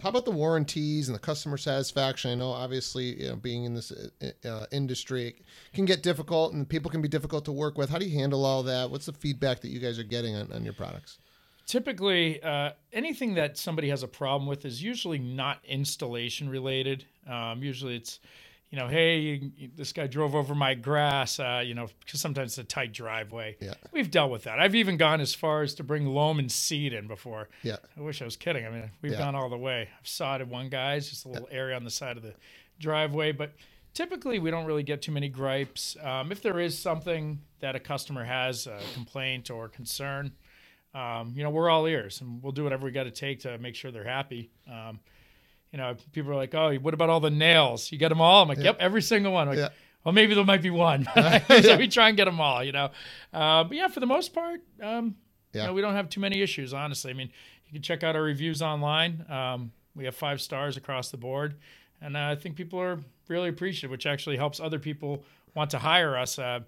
how 0.00 0.08
about 0.08 0.24
the 0.24 0.30
warranties 0.30 1.08
and 1.08 1.14
the 1.14 1.20
customer 1.20 1.56
satisfaction? 1.56 2.30
I 2.30 2.34
know, 2.34 2.50
obviously, 2.50 3.22
you 3.22 3.28
know, 3.28 3.36
being 3.36 3.64
in 3.64 3.74
this 3.74 3.92
uh, 3.92 4.48
uh, 4.48 4.66
industry 4.72 5.36
can 5.72 5.84
get 5.84 6.02
difficult, 6.02 6.52
and 6.52 6.68
people 6.68 6.90
can 6.90 7.00
be 7.00 7.08
difficult 7.08 7.44
to 7.46 7.52
work 7.52 7.78
with. 7.78 7.90
How 7.90 7.98
do 7.98 8.06
you 8.06 8.18
handle 8.18 8.44
all 8.44 8.62
that? 8.64 8.90
What's 8.90 9.06
the 9.06 9.12
feedback 9.12 9.60
that 9.60 9.68
you 9.68 9.78
guys 9.78 9.98
are 9.98 10.04
getting 10.04 10.34
on, 10.34 10.52
on 10.52 10.64
your 10.64 10.74
products? 10.74 11.18
typically 11.66 12.42
uh, 12.42 12.70
anything 12.92 13.34
that 13.34 13.56
somebody 13.56 13.88
has 13.88 14.02
a 14.02 14.08
problem 14.08 14.46
with 14.46 14.64
is 14.64 14.82
usually 14.82 15.18
not 15.18 15.58
installation 15.64 16.48
related 16.48 17.06
um, 17.26 17.62
usually 17.62 17.96
it's 17.96 18.20
you 18.74 18.80
know 18.80 18.88
hey 18.88 19.18
you- 19.56 19.70
this 19.76 19.92
guy 19.92 20.08
drove 20.08 20.34
over 20.34 20.52
my 20.52 20.74
grass 20.74 21.38
uh, 21.38 21.62
you 21.64 21.74
know 21.74 21.86
because 22.00 22.20
sometimes 22.20 22.58
it's 22.58 22.58
a 22.58 22.64
tight 22.64 22.92
driveway 22.92 23.56
Yeah. 23.60 23.74
we've 23.92 24.10
dealt 24.10 24.32
with 24.32 24.42
that 24.44 24.58
i've 24.58 24.74
even 24.74 24.96
gone 24.96 25.20
as 25.20 25.32
far 25.32 25.62
as 25.62 25.74
to 25.76 25.84
bring 25.84 26.06
loam 26.06 26.40
and 26.40 26.50
seed 26.50 26.92
in 26.92 27.06
before 27.06 27.48
Yeah. 27.62 27.76
i 27.96 28.00
wish 28.00 28.20
i 28.20 28.24
was 28.24 28.34
kidding 28.36 28.66
i 28.66 28.70
mean 28.70 28.90
we've 29.00 29.12
Yeah. 29.12 29.18
gone 29.18 29.36
all 29.36 29.48
the 29.48 29.56
way 29.56 29.88
i've 29.96 30.08
sodded 30.08 30.50
one 30.50 30.70
guy's 30.70 31.08
just 31.08 31.24
a 31.24 31.28
little 31.28 31.46
area 31.52 31.76
on 31.76 31.84
the 31.84 31.90
side 31.90 32.16
of 32.16 32.24
the 32.24 32.34
driveway 32.80 33.30
but 33.30 33.52
typically 33.92 34.40
we 34.40 34.50
don't 34.50 34.66
really 34.66 34.82
get 34.82 35.00
too 35.02 35.12
many 35.12 35.28
gripes 35.28 35.96
um, 36.02 36.32
if 36.32 36.42
there 36.42 36.58
is 36.58 36.76
something 36.76 37.40
that 37.60 37.76
a 37.76 37.80
customer 37.80 38.24
has 38.24 38.66
a 38.66 38.80
complaint 38.92 39.50
or 39.50 39.68
concern 39.68 40.32
um, 40.94 41.32
you 41.34 41.42
know, 41.42 41.50
we're 41.50 41.68
all 41.70 41.86
ears 41.86 42.20
and 42.20 42.40
we'll 42.40 42.52
do 42.52 42.62
whatever 42.62 42.84
we 42.84 42.92
got 42.92 43.02
to 43.02 43.10
take 43.10 43.40
to 43.40 43.58
make 43.58 43.74
sure 43.74 43.90
they're 43.90 44.04
happy. 44.04 44.48
Um, 44.70 45.00
you 45.74 45.78
know, 45.78 45.96
people 46.12 46.30
are 46.30 46.36
like, 46.36 46.54
oh, 46.54 46.72
what 46.76 46.94
about 46.94 47.10
all 47.10 47.18
the 47.18 47.30
nails? 47.30 47.90
You 47.90 47.98
get 47.98 48.10
them 48.10 48.20
all? 48.20 48.42
I'm 48.42 48.48
like, 48.48 48.58
yep, 48.58 48.76
every 48.78 49.02
single 49.02 49.32
one. 49.32 49.48
Like, 49.48 49.58
Yeah. 49.58 49.70
Well, 50.04 50.12
maybe 50.12 50.32
there 50.32 50.44
might 50.44 50.62
be 50.62 50.70
one. 50.70 51.04
so 51.48 51.76
we 51.76 51.88
try 51.88 52.06
and 52.08 52.16
get 52.16 52.26
them 52.26 52.40
all, 52.40 52.62
you 52.62 52.70
know. 52.70 52.90
Uh, 53.32 53.64
but 53.64 53.76
yeah, 53.76 53.88
for 53.88 53.98
the 53.98 54.06
most 54.06 54.32
part, 54.32 54.60
um, 54.80 55.16
Yeah. 55.52 55.62
you 55.62 55.66
know, 55.66 55.72
we 55.74 55.80
don't 55.80 55.94
have 55.94 56.08
too 56.08 56.20
many 56.20 56.42
issues, 56.42 56.72
honestly. 56.72 57.10
I 57.10 57.14
mean, 57.14 57.28
you 57.66 57.72
can 57.72 57.82
check 57.82 58.04
out 58.04 58.14
our 58.14 58.22
reviews 58.22 58.62
online. 58.62 59.26
Um, 59.28 59.72
we 59.96 60.04
have 60.04 60.14
five 60.14 60.40
stars 60.40 60.76
across 60.76 61.10
the 61.10 61.16
board. 61.16 61.56
And 62.00 62.16
uh, 62.16 62.20
I 62.20 62.36
think 62.36 62.54
people 62.54 62.78
are 62.80 63.00
really 63.26 63.48
appreciative, 63.48 63.90
which 63.90 64.06
actually 64.06 64.36
helps 64.36 64.60
other 64.60 64.78
people 64.78 65.24
want 65.56 65.70
to 65.72 65.78
hire 65.80 66.16
us. 66.16 66.38
Uh, 66.38 66.60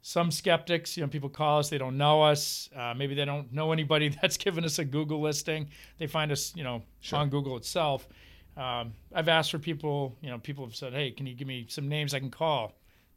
some 0.00 0.30
skeptics, 0.30 0.96
you 0.96 1.02
know, 1.02 1.08
people 1.08 1.28
call 1.28 1.58
us, 1.58 1.68
they 1.68 1.78
don't 1.78 1.98
know 1.98 2.22
us. 2.22 2.70
Uh, 2.74 2.94
maybe 2.96 3.14
they 3.14 3.26
don't 3.26 3.52
know 3.52 3.72
anybody 3.72 4.08
that's 4.22 4.38
given 4.38 4.64
us 4.64 4.78
a 4.78 4.86
Google 4.86 5.20
listing. 5.20 5.68
They 5.98 6.06
find 6.06 6.32
us, 6.32 6.54
you 6.56 6.64
know, 6.64 6.82
on 7.12 7.28
Google 7.28 7.58
itself. 7.58 8.08
Um, 8.56 8.92
I've 9.14 9.28
asked 9.28 9.50
for 9.50 9.58
people, 9.58 10.16
you 10.20 10.30
know, 10.30 10.38
people 10.38 10.64
have 10.64 10.76
said, 10.76 10.92
hey, 10.92 11.10
can 11.10 11.26
you 11.26 11.34
give 11.34 11.48
me 11.48 11.66
some 11.68 11.88
names 11.88 12.14
I 12.14 12.20
can 12.20 12.30
call 12.30 12.72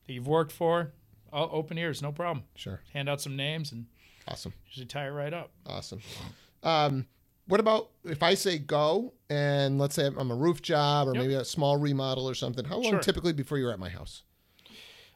that 0.05 0.13
you've 0.13 0.27
worked 0.27 0.51
for? 0.51 0.91
I'll 1.31 1.49
open 1.51 1.77
ears, 1.77 2.01
no 2.01 2.11
problem. 2.11 2.43
Sure. 2.55 2.81
Hand 2.93 3.07
out 3.09 3.21
some 3.21 3.35
names 3.35 3.71
and 3.71 3.85
Awesome. 4.27 4.53
usually 4.67 4.85
tie 4.87 5.05
it 5.07 5.11
right 5.11 5.33
up. 5.33 5.51
Awesome. 5.65 5.99
Um, 6.63 7.05
what 7.47 7.59
about 7.59 7.89
if 8.03 8.23
I 8.23 8.33
say 8.33 8.57
go 8.57 9.13
and 9.29 9.77
let's 9.79 9.95
say 9.95 10.07
I'm 10.07 10.31
a 10.31 10.35
roof 10.35 10.61
job 10.61 11.07
or 11.07 11.13
Yep. 11.13 11.21
maybe 11.21 11.33
a 11.35 11.45
small 11.45 11.77
remodel 11.77 12.27
or 12.27 12.33
something? 12.35 12.65
How 12.65 12.75
long 12.77 12.93
Sure. 12.93 12.99
typically 12.99 13.33
before 13.33 13.57
you're 13.57 13.71
at 13.71 13.79
my 13.79 13.89
house? 13.89 14.23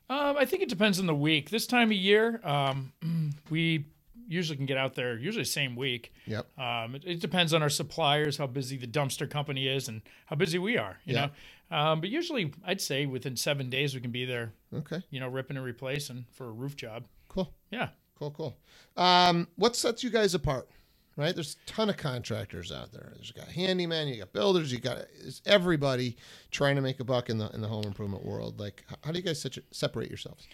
Um, 0.09 0.37
I 0.37 0.45
think 0.45 0.61
it 0.61 0.69
depends 0.69 0.99
on 0.99 1.07
the 1.07 1.15
week. 1.15 1.49
This 1.49 1.65
time 1.65 1.89
of 1.89 1.97
year, 1.97 2.41
um, 2.45 2.91
we 3.49 3.85
usually 4.31 4.57
can 4.57 4.65
get 4.65 4.77
out 4.77 4.95
there 4.95 5.17
usually 5.17 5.45
same 5.45 5.75
week. 5.75 6.13
Yep. 6.25 6.47
Um, 6.59 6.95
it, 6.95 7.03
it 7.05 7.19
depends 7.19 7.53
on 7.53 7.61
our 7.61 7.69
suppliers, 7.69 8.37
how 8.37 8.47
busy 8.47 8.77
the 8.77 8.87
dumpster 8.87 9.29
company 9.29 9.67
is, 9.67 9.87
and 9.87 10.01
how 10.25 10.35
busy 10.35 10.57
we 10.57 10.77
are. 10.77 10.99
You 11.05 11.15
Yeah. 11.15 11.29
know, 11.69 11.77
um, 11.77 12.01
but 12.01 12.09
usually 12.09 12.53
I'd 12.65 12.81
say 12.81 13.05
within 13.05 13.35
seven 13.35 13.69
days 13.69 13.93
we 13.93 14.01
can 14.01 14.11
be 14.11 14.25
there. 14.25 14.53
Okay. 14.73 15.01
You 15.09 15.19
know, 15.19 15.27
ripping 15.27 15.57
and 15.57 15.65
replacing 15.65 16.25
for 16.31 16.47
a 16.47 16.51
roof 16.51 16.75
job. 16.75 17.05
Cool. 17.27 17.53
Yeah. 17.71 17.89
Cool. 18.17 18.31
Cool. 18.31 18.57
Um, 18.97 19.47
what 19.55 19.75
sets 19.75 20.03
you 20.03 20.09
guys 20.09 20.33
apart? 20.33 20.69
Right? 21.17 21.35
There's 21.35 21.57
a 21.67 21.69
ton 21.69 21.89
of 21.89 21.97
contractors 21.97 22.71
out 22.71 22.93
there. 22.93 23.11
There's 23.15 23.31
got 23.33 23.49
handyman, 23.49 24.07
you 24.07 24.17
got 24.17 24.31
builders, 24.31 24.71
you 24.71 24.79
got 24.79 25.05
everybody 25.45 26.15
trying 26.51 26.75
to 26.77 26.81
make 26.81 26.99
a 27.01 27.03
buck 27.03 27.29
in 27.29 27.37
the 27.37 27.49
in 27.53 27.59
the 27.61 27.67
home 27.67 27.83
improvement 27.83 28.25
world. 28.25 28.59
Like, 28.59 28.85
how 29.03 29.11
do 29.11 29.19
you 29.19 29.25
guys 29.25 29.45
separate 29.71 30.07
yourselves? 30.09 30.47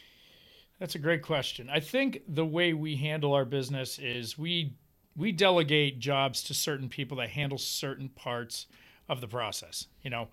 That's 0.79 0.95
a 0.95 0.99
great 0.99 1.23
question. 1.23 1.69
I 1.71 1.79
think 1.79 2.21
the 2.27 2.45
way 2.45 2.73
we 2.73 2.95
handle 2.97 3.33
our 3.33 3.45
business 3.45 3.97
is 3.97 4.37
we 4.37 4.75
we 5.15 5.31
delegate 5.31 5.99
jobs 5.99 6.43
to 6.43 6.53
certain 6.53 6.89
people 6.89 7.17
that 7.17 7.29
handle 7.29 7.57
certain 7.57 8.09
parts 8.09 8.67
of 9.09 9.19
the 9.19 9.27
process. 9.27 9.87
You 10.03 10.11
know, 10.11 10.27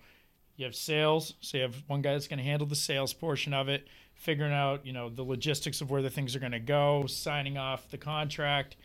you 0.57 0.65
have 0.65 0.75
sales, 0.75 1.33
so 1.41 1.57
you 1.57 1.63
have 1.63 1.75
one 1.87 2.03
guy 2.03 2.13
that's 2.13 2.27
going 2.27 2.37
to 2.37 2.45
handle 2.45 2.67
the 2.67 2.75
sales 2.75 3.11
portion 3.11 3.51
of 3.51 3.67
it, 3.67 3.87
figuring 4.13 4.53
out, 4.53 4.85
you 4.85 4.93
know, 4.93 5.09
the 5.09 5.23
logistics 5.23 5.81
of 5.81 5.89
where 5.89 6.03
the 6.03 6.11
things 6.11 6.35
are 6.35 6.39
going 6.39 6.51
to 6.51 6.59
go, 6.59 7.07
signing 7.07 7.57
off 7.57 7.89
the 7.89 7.97
contract. 7.97 8.75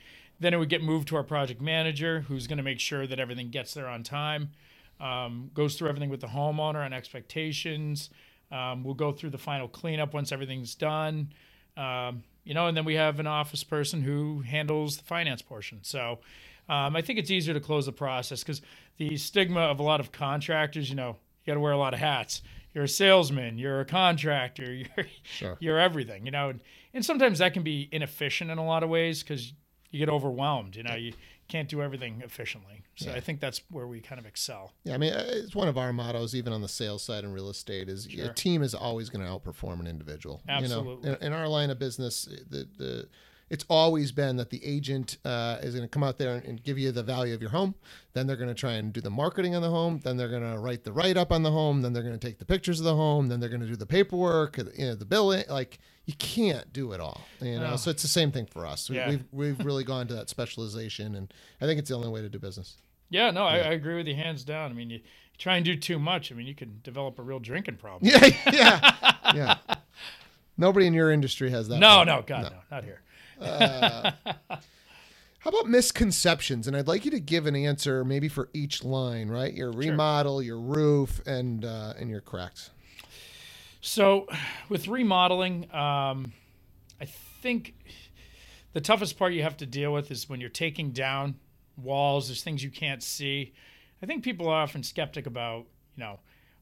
Then 0.41 0.55
it 0.55 0.57
would 0.57 0.71
get 0.71 0.83
moved 0.83 1.09
to 1.09 1.17
our 1.17 1.23
project 1.23 1.61
manager, 1.61 2.21
who's 2.23 2.47
going 2.47 2.57
to 2.57 2.65
make 2.65 2.81
sure 2.81 3.07
that 3.07 3.21
everything 3.21 3.51
gets 3.51 3.75
there 3.75 3.87
on 3.87 4.03
time. 4.03 4.53
Um, 5.01 5.51
goes 5.53 5.75
through 5.77 5.89
everything 5.91 6.09
with 6.09 6.21
the 6.21 6.29
homeowner 6.29 6.85
on 6.85 6.95
expectations. 6.95 8.09
Um, 8.51 8.85
we'll 8.85 8.95
go 8.95 9.13
through 9.13 9.31
the 9.31 9.39
final 9.39 9.69
cleanup 9.69 10.15
once 10.15 10.33
everything's 10.33 10.75
done. 10.75 11.33
Um, 11.77 12.23
you 12.45 12.55
know, 12.55 12.67
and 12.67 12.77
then 12.77 12.85
we 12.85 12.95
have 12.95 13.21
an 13.21 13.27
office 13.27 13.63
person 13.65 14.03
who 14.03 14.41
handles 14.41 14.97
the 14.97 15.05
finance 15.05 15.43
portion. 15.43 15.81
So 15.83 16.19
um, 16.69 16.97
I 16.97 17.03
think 17.03 17.19
it's 17.19 17.31
easier 17.31 17.55
to 17.55 17.61
close 17.61 17.87
the 17.87 17.93
process 17.93 18.43
because 18.43 18.63
the 18.97 19.17
stigma 19.17 19.61
of 19.61 19.79
a 19.81 19.83
lot 19.83 20.01
of 20.01 20.13
contractors, 20.13 20.89
you 20.89 20.97
know, 20.97 21.17
you 21.45 21.51
got 21.51 21.55
to 21.55 21.61
wear 21.61 21.73
a 21.73 21.79
lot 21.79 21.95
of 21.95 22.01
hats. 22.01 22.43
You're 22.75 22.85
a 22.85 22.89
salesman, 22.89 23.59
you're 23.59 23.81
a 23.81 23.85
contractor, 23.85 24.73
you're 24.97 25.07
Sure. 25.23 25.57
you're 25.61 25.79
everything, 25.79 26.25
you 26.25 26.31
know. 26.33 26.51
And, 26.51 26.61
and 26.95 27.05
sometimes 27.05 27.39
that 27.41 27.53
can 27.53 27.63
be 27.63 27.89
inefficient 27.93 28.51
in 28.51 28.59
a 28.59 28.65
lot 28.65 28.83
of 28.83 28.89
ways 28.89 29.23
because 29.23 29.53
you 29.91 29.99
get 29.99 30.09
overwhelmed. 30.09 30.77
You 30.77 30.85
know, 30.85 30.95
you 30.95 31.13
can't 31.51 31.69
do 31.69 31.83
everything 31.83 32.23
efficiently. 32.25 32.83
So 32.95 33.11
Yeah. 33.11 33.17
I 33.17 33.21
think 33.21 33.41
that's 33.41 33.61
where 33.71 33.87
we 33.87 34.01
kind 34.01 34.19
of 34.19 34.27
excel. 34.27 34.73
Yeah, 34.85 34.95
I 34.95 34.99
mean, 34.99 35.13
uh, 35.13 35.25
it's 35.29 35.55
one 35.55 35.69
of 35.69 35.77
our 35.77 35.93
mottos, 35.93 36.35
even 36.35 36.53
on 36.53 36.63
the 36.63 36.69
sales 36.69 37.03
side 37.03 37.25
in 37.25 37.33
real 37.33 37.51
estate, 37.51 37.89
is 37.89 38.07
a 38.07 38.33
team 38.33 38.63
is 38.63 38.75
always 38.75 39.11
going 39.11 39.25
to 39.25 39.31
outperform 39.31 39.81
an 39.81 39.87
individual. 39.87 40.41
You 40.47 40.55
Absolutely. 40.55 41.11
know, 41.11 41.17
in, 41.17 41.27
in 41.27 41.33
our 41.33 41.49
line 41.49 41.71
of 41.71 41.79
business, 41.79 42.25
the 42.49 42.69
the 42.79 43.09
it's 43.51 43.65
always 43.69 44.13
been 44.13 44.37
that 44.37 44.51
the 44.51 44.65
agent 44.65 45.19
uh, 45.25 45.59
is 45.61 45.75
going 45.75 45.85
to 45.85 45.89
come 45.89 46.05
out 46.05 46.19
there 46.19 46.37
and, 46.37 46.45
and 46.45 46.63
give 46.63 46.79
you 46.79 46.93
the 46.93 47.03
value 47.03 47.35
of 47.35 47.41
your 47.43 47.51
home. 47.51 47.75
Then 48.13 48.27
they're 48.27 48.37
going 48.37 48.49
to 48.49 48.55
try 48.55 48.75
and 48.75 48.93
do 48.93 49.01
the 49.01 49.11
marketing 49.11 49.57
on 49.57 49.63
the 49.63 49.69
home. 49.71 50.01
Then 50.05 50.17
they're 50.17 50.29
going 50.29 50.49
to 50.53 50.59
write 50.59 50.85
the 50.85 50.93
write 50.93 51.17
up 51.17 51.33
on 51.33 51.43
the 51.43 51.51
home. 51.51 51.83
Then 51.83 51.93
they're 51.93 52.05
going 52.05 52.19
to 52.19 52.25
take 52.27 52.39
the 52.39 52.45
pictures 52.45 52.79
of 52.79 52.85
the 52.85 52.95
home. 52.95 53.27
Then 53.27 53.41
they're 53.41 53.49
going 53.49 53.61
to 53.63 53.67
do 53.67 53.75
the 53.77 53.87
paperwork, 53.87 54.57
you 54.57 54.87
know, 54.87 54.95
the 54.95 55.05
billing. 55.05 55.45
Like 55.49 55.79
you 56.07 56.15
can't 56.15 56.73
do 56.73 56.93
it 56.93 57.01
all. 57.01 57.21
You 57.41 57.59
know, 57.59 57.71
No. 57.71 57.77
so 57.77 57.91
it's 57.91 58.03
the 58.03 58.09
same 58.09 58.31
thing 58.31 58.47
for 58.47 58.65
us. 58.67 58.89
We, 58.89 58.97
Yeah. 58.97 59.09
We've 59.11 59.25
we've 59.33 59.65
really 59.67 59.85
gone 59.85 60.07
to 60.07 60.15
that 60.15 60.29
specialization, 60.31 61.17
and 61.17 61.33
I 61.61 61.67
think 61.67 61.79
it's 61.81 61.89
the 61.91 61.97
only 61.97 62.09
way 62.09 62.21
to 62.23 62.29
do 62.29 62.39
business. 62.39 62.77
Yeah, 63.11 63.33
no, 63.33 63.45
I, 63.45 63.57
I 63.57 63.73
agree 63.73 63.97
with 63.97 64.07
you 64.07 64.15
hands 64.15 64.45
down. 64.45 64.71
I 64.71 64.75
mean, 64.75 64.91
you, 64.91 65.01
try 65.37 65.57
and 65.57 65.65
do 65.65 65.75
too 65.75 65.99
much. 65.99 66.31
I 66.31 66.37
mean, 66.37 66.47
you 66.47 66.55
can 66.55 66.79
develop 66.85 67.19
a 67.19 67.23
real 67.23 67.41
drinking 67.41 67.77
problem. 67.79 68.09
Yeah, 68.23 68.31
yeah, 68.53 68.95
yeah. 69.35 69.75
Nobody 70.57 70.87
in 70.87 70.95
your 70.95 71.11
industry 71.11 71.51
has 71.51 71.67
that. 71.69 71.79
no, 71.79 72.05
problem. 72.05 72.17
no, 72.17 72.23
God, 72.23 72.43
no. 72.53 72.59
not 72.71 72.85
here. 72.85 73.01
How 73.41 75.49
about 75.49 75.69
misconceptions? 75.69 76.69
And 76.69 76.77
I'd 76.77 76.87
like 76.87 77.05
you 77.05 77.11
to 77.13 77.21
give 77.21 77.47
an 77.47 77.57
answer, 77.57 78.05
maybe 78.05 78.29
for 78.29 78.51
each 78.53 78.85
line, 78.85 79.29
right? 79.29 79.55
Your 79.55 79.73
remodel, 79.73 80.43
your 80.43 80.61
roof, 80.61 81.21
and 81.27 81.65
uh, 81.65 81.95
and 81.99 82.11
your 82.11 82.21
cracks. 82.21 82.71
So, 83.81 84.27
with 84.69 84.89
remodeling, 84.89 85.75
um, 85.75 86.33
I 87.01 87.07
think 87.41 87.75
the 88.75 88.81
toughest 88.81 89.19
part 89.19 89.33
you 89.33 89.43
have 89.43 89.57
to 89.59 89.67
deal 89.67 89.93
with 89.93 90.11
is 90.11 90.29
when 90.29 90.41
you're 90.41 90.51
taking 90.51 90.91
down 90.91 91.37
walls. 91.77 92.29
There's 92.29 92.43
things 92.43 92.63
you 92.63 92.71
can't 92.71 93.03
see. 93.03 93.55
I 94.03 94.07
think 94.07 94.23
people 94.23 94.49
are 94.49 94.63
often 94.63 94.83
skeptic 94.83 95.27
about, 95.27 95.67
you 95.97 96.05
know, 96.05 96.21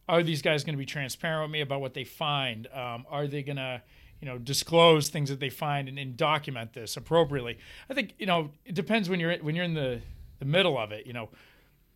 are 0.09 0.23
these 0.23 0.43
guys 0.43 0.65
going 0.65 0.75
to 0.75 0.79
be 0.79 0.87
transparent 0.87 1.43
with 1.43 1.53
me 1.53 1.61
about 1.61 1.81
what 1.81 1.95
they 1.95 2.05
find? 2.05 2.67
Um, 2.73 3.05
are 3.11 3.27
they 3.27 3.43
going 3.43 3.57
to, 3.57 3.83
you 4.21 4.27
know, 4.27 4.39
disclose 4.39 5.09
things 5.09 5.29
that 5.31 5.41
they 5.41 5.51
find 5.51 5.89
and, 5.89 5.99
and 5.99 6.17
document 6.17 6.73
this 6.73 6.97
appropriately? 6.97 7.59
I 7.89 7.95
think, 7.95 8.15
you 8.19 8.27
know, 8.27 8.51
it 8.65 8.75
depends 8.75 9.09
when 9.09 9.21
you're 9.21 9.37
when 9.39 9.55
you're 9.55 9.65
in 9.65 9.75
the 9.75 10.01
the 10.39 10.45
middle 10.45 10.79
of 10.79 10.93
it. 10.93 11.07
You 11.07 11.13
know, 11.13 11.29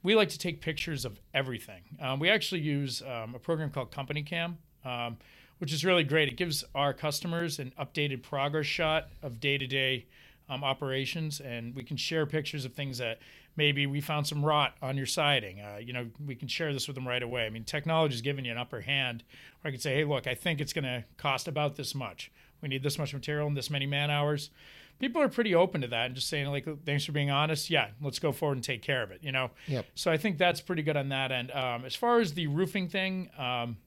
we 0.02 0.14
like 0.14 0.28
to 0.30 0.38
take 0.38 0.60
pictures 0.60 1.04
of 1.04 1.18
everything. 1.32 1.82
Um, 2.00 2.18
we 2.18 2.28
actually 2.28 2.60
use 2.60 3.02
um, 3.02 3.34
a 3.34 3.38
program 3.38 3.70
called 3.70 3.90
CompanyCam, 3.92 4.56
um, 4.84 5.16
which 5.58 5.72
is 5.72 5.84
really 5.84 6.04
great. 6.04 6.28
It 6.28 6.36
gives 6.36 6.64
our 6.74 6.92
customers 6.92 7.58
an 7.58 7.72
updated 7.78 8.22
progress 8.22 8.66
shot 8.66 9.08
of 9.22 9.40
day 9.40 9.58
to 9.58 9.66
day 9.66 10.06
day 10.60 10.66
operations, 10.66 11.40
and 11.40 11.74
we 11.74 11.82
can 11.82 11.96
share 11.96 12.26
pictures 12.26 12.64
of 12.64 12.74
things 12.74 12.98
that 12.98 13.18
maybe 13.56 13.86
we 13.86 14.00
found 14.00 14.26
some 14.26 14.44
rot 14.44 14.74
on 14.82 14.96
your 14.96 15.06
siding. 15.06 15.60
Uh, 15.60 15.78
you 15.80 15.92
know, 15.92 16.08
we 16.26 16.34
can 16.34 16.48
share 16.48 16.72
this 16.72 16.86
with 16.86 16.94
them 16.94 17.06
right 17.06 17.22
away. 17.22 17.46
I 17.46 17.50
mean, 17.50 17.64
technology 17.64 18.14
is 18.14 18.20
giving 18.22 18.44
you 18.44 18.52
an 18.52 18.58
upper 18.58 18.80
hand 18.80 19.24
where 19.60 19.68
I 19.68 19.72
can 19.72 19.80
say, 19.80 19.94
hey, 19.94 20.04
look, 20.04 20.26
I 20.26 20.34
think 20.34 20.60
it's 20.60 20.72
going 20.72 20.84
to 20.84 21.04
cost 21.16 21.48
about 21.48 21.76
this 21.76 21.94
much. 21.94 22.30
We 22.60 22.68
need 22.68 22.82
this 22.82 22.98
much 22.98 23.12
material 23.12 23.46
and 23.46 23.56
this 23.56 23.70
many 23.70 23.86
man 23.86 24.10
hours 24.10 24.50
people 24.98 25.20
are 25.20 25.28
pretty 25.28 25.52
open 25.52 25.80
to 25.80 25.88
that 25.88 26.06
and 26.06 26.14
just 26.14 26.28
saying 26.28 26.46
like 26.46 26.64
thanks 26.84 27.04
for 27.04 27.10
being 27.10 27.30
honest 27.30 27.70
yeah 27.70 27.88
let's 28.00 28.20
go 28.20 28.30
forward 28.30 28.54
and 28.56 28.62
take 28.62 28.82
care 28.82 29.02
of 29.02 29.10
it 29.10 29.18
you 29.22 29.32
know 29.32 29.50
Yep. 29.66 29.86
so 29.96 30.12
i 30.12 30.16
think 30.16 30.38
that's 30.38 30.60
pretty 30.60 30.82
good 30.82 30.96
on 30.96 31.08
that 31.08 31.32
end 31.32 31.50
um, 31.50 31.84
as 31.84 31.96
far 31.96 32.20
as 32.20 32.34
the 32.34 32.46
roofing 32.46 32.88
thing 32.88 33.28
um, 33.36 33.78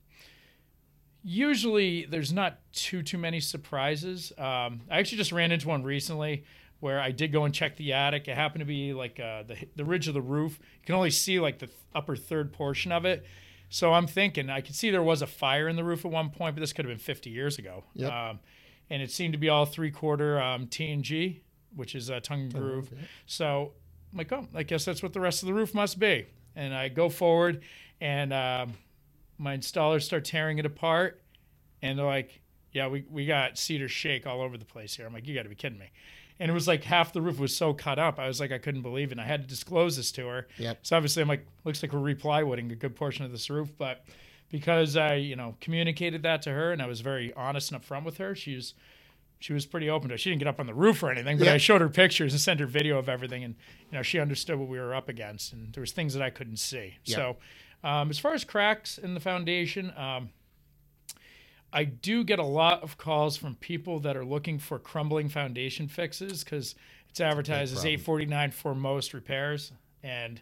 usually 1.27 2.05
there's 2.05 2.31
not 2.31 2.59
too 2.71 3.01
too 3.01 3.17
many 3.17 3.39
surprises 3.39 4.31
um, 4.38 4.81
i 4.91 4.99
actually 4.99 5.17
just 5.17 5.31
ran 5.31 5.51
into 5.51 5.67
one 5.67 5.83
recently 5.83 6.43
where 6.81 6.99
i 7.01 7.09
did 7.11 7.31
go 7.31 7.45
and 7.45 7.53
check 7.53 7.75
the 7.77 7.91
attic 7.93 8.27
it 8.27 8.35
happened 8.35 8.59
to 8.59 8.65
be 8.65 8.93
like 8.93 9.19
uh, 9.19 9.41
the, 9.43 9.57
the 9.75 9.83
ridge 9.83 10.07
of 10.07 10.13
the 10.13 10.21
roof 10.21 10.59
you 10.61 10.85
can 10.85 10.93
only 10.93 11.09
see 11.09 11.39
like 11.39 11.57
the 11.57 11.65
th- 11.65 11.77
upper 11.95 12.15
third 12.15 12.53
portion 12.53 12.91
of 12.91 13.05
it 13.05 13.25
so 13.69 13.91
i'm 13.91 14.05
thinking 14.05 14.51
i 14.51 14.61
could 14.61 14.75
see 14.75 14.91
there 14.91 15.01
was 15.01 15.23
a 15.23 15.27
fire 15.27 15.67
in 15.67 15.75
the 15.75 15.83
roof 15.83 16.05
at 16.05 16.11
one 16.11 16.29
point 16.29 16.55
but 16.55 16.59
this 16.59 16.71
could 16.73 16.85
have 16.85 16.91
been 16.91 16.99
50 16.99 17.31
years 17.31 17.57
ago 17.57 17.83
Yep. 17.95 18.11
um, 18.13 18.39
and 18.91 19.01
it 19.01 19.09
seemed 19.09 19.33
to 19.33 19.39
be 19.39 19.49
all 19.49 19.65
three 19.65 19.89
quarter 19.89 20.39
um, 20.39 20.67
TNG, 20.67 21.39
which 21.75 21.95
is 21.95 22.11
uh, 22.11 22.19
tongue 22.19 22.41
and 22.41 22.53
groove. 22.53 22.91
So 23.25 23.71
I'm 24.11 24.19
like, 24.19 24.31
oh, 24.31 24.47
I 24.53 24.61
guess 24.61 24.85
that's 24.85 25.01
what 25.01 25.11
the 25.11 25.19
rest 25.19 25.41
of 25.41 25.47
the 25.47 25.55
roof 25.55 25.73
must 25.73 25.97
be. 25.97 26.27
And 26.55 26.71
I 26.71 26.89
go 26.89 27.09
forward, 27.09 27.63
and 27.99 28.31
um, 28.31 28.73
my 29.38 29.58
installers 29.58 30.04
start 30.04 30.26
tearing 30.26 30.60
it 30.60 30.65
apart, 30.65 31.21
and 31.82 31.98
they're 32.00 32.06
like, 32.06 32.41
yeah, 32.71 32.88
we, 32.88 33.06
we 33.10 33.26
got 33.26 33.58
cedar 33.58 33.88
shake 33.88 34.28
all 34.28 34.41
over 34.41 34.58
the 34.58 34.65
place 34.65 34.95
here. 34.95 35.06
I'm 35.06 35.13
like, 35.13 35.28
you 35.28 35.34
got 35.36 35.43
to 35.43 35.50
be 35.50 35.56
kidding 35.56 35.80
me. 35.80 35.91
And 36.39 36.52
it 36.52 36.54
was 36.54 36.67
like 36.67 36.84
half 36.84 37.13
the 37.13 37.21
roof 37.21 37.39
was 37.39 37.56
so 37.56 37.74
cut 37.74 37.98
up. 37.98 38.19
I 38.19 38.28
was 38.28 38.41
like, 38.41 38.52
I 38.52 38.58
couldn't 38.58 38.82
believe 38.82 39.10
it. 39.10 39.12
And 39.13 39.21
I 39.21 39.26
had 39.26 39.41
to 39.43 39.48
disclose 39.48 39.95
this 39.95 40.12
to 40.13 40.28
her. 40.28 40.48
Yep. 40.58 40.80
So 40.82 40.98
obviously, 40.98 41.21
I'm 41.21 41.30
like, 41.30 41.48
looks 41.63 41.82
like 41.82 41.93
we're 41.93 42.13
replywooding 42.13 42.69
a 42.71 42.76
good 42.76 42.95
portion 42.95 43.24
of 43.24 43.32
this 43.32 43.50
roof, 43.50 43.71
but 43.78 44.04
because 44.50 44.98
I, 44.98 45.15
you 45.15 45.38
know, 45.38 45.56
communicated 45.62 46.24
that 46.24 46.41
to 46.43 46.52
her 46.52 46.74
and 46.74 46.82
I 46.82 46.88
was 46.88 47.00
very 47.00 47.34
honest 47.34 47.71
and 47.71 47.82
upfront 47.82 48.04
with 48.04 48.17
her, 48.17 48.36
she 48.36 48.56
was 48.56 48.74
she 49.39 49.54
was 49.54 49.65
pretty 49.65 49.89
open 49.89 50.10
to 50.10 50.15
it. 50.15 50.17
She 50.19 50.30
didn't 50.30 50.39
get 50.39 50.48
up 50.48 50.60
on 50.60 50.65
the 50.65 50.74
roof 50.74 51.04
or 51.04 51.12
anything, 51.12 51.38
but 51.38 51.45
Yeah. 51.48 51.54
I 51.54 51.58
showed 51.58 51.82
her 51.82 51.89
pictures 51.89 52.34
and 52.34 52.41
sent 52.41 52.60
her 52.60 52.65
video 52.65 52.98
of 52.98 53.08
everything, 53.10 53.43
and 53.43 53.56
you 53.91 53.98
know, 53.98 54.02
she 54.02 54.19
understood 54.19 54.58
what 54.58 54.67
we 54.67 54.80
were 54.80 54.93
up 54.95 55.08
against, 55.08 55.54
and 55.54 55.74
there 55.74 55.82
was 55.82 55.91
things 55.91 56.13
that 56.13 56.24
I 56.24 56.30
couldn't 56.30 56.58
see. 56.58 56.95
Yeah. 57.06 57.15
So, 57.15 57.38
um, 57.86 58.10
as 58.10 58.17
far 58.19 58.34
as 58.34 58.43
cracks 58.43 58.98
in 58.98 59.13
the 59.13 59.19
foundation, 59.19 59.93
um, 59.95 60.30
I 61.74 61.84
do 61.84 62.24
get 62.24 62.39
a 62.39 62.43
lot 62.45 62.84
of 62.84 62.98
calls 62.98 63.36
from 63.38 63.56
people 63.56 64.00
that 64.02 64.15
are 64.15 64.24
looking 64.26 64.60
for 64.60 64.80
crumbling 64.80 65.28
foundation 65.30 65.88
fixes 65.88 66.43
because 66.43 66.76
it's 67.10 67.19
advertised 67.19 67.74
as 67.74 67.80
problem. 67.80 67.93
eight 67.93 68.02
forty 68.02 68.26
nine 68.26 68.52
for 68.52 68.74
most 68.74 69.13
repairs, 69.13 69.71
and 70.02 70.41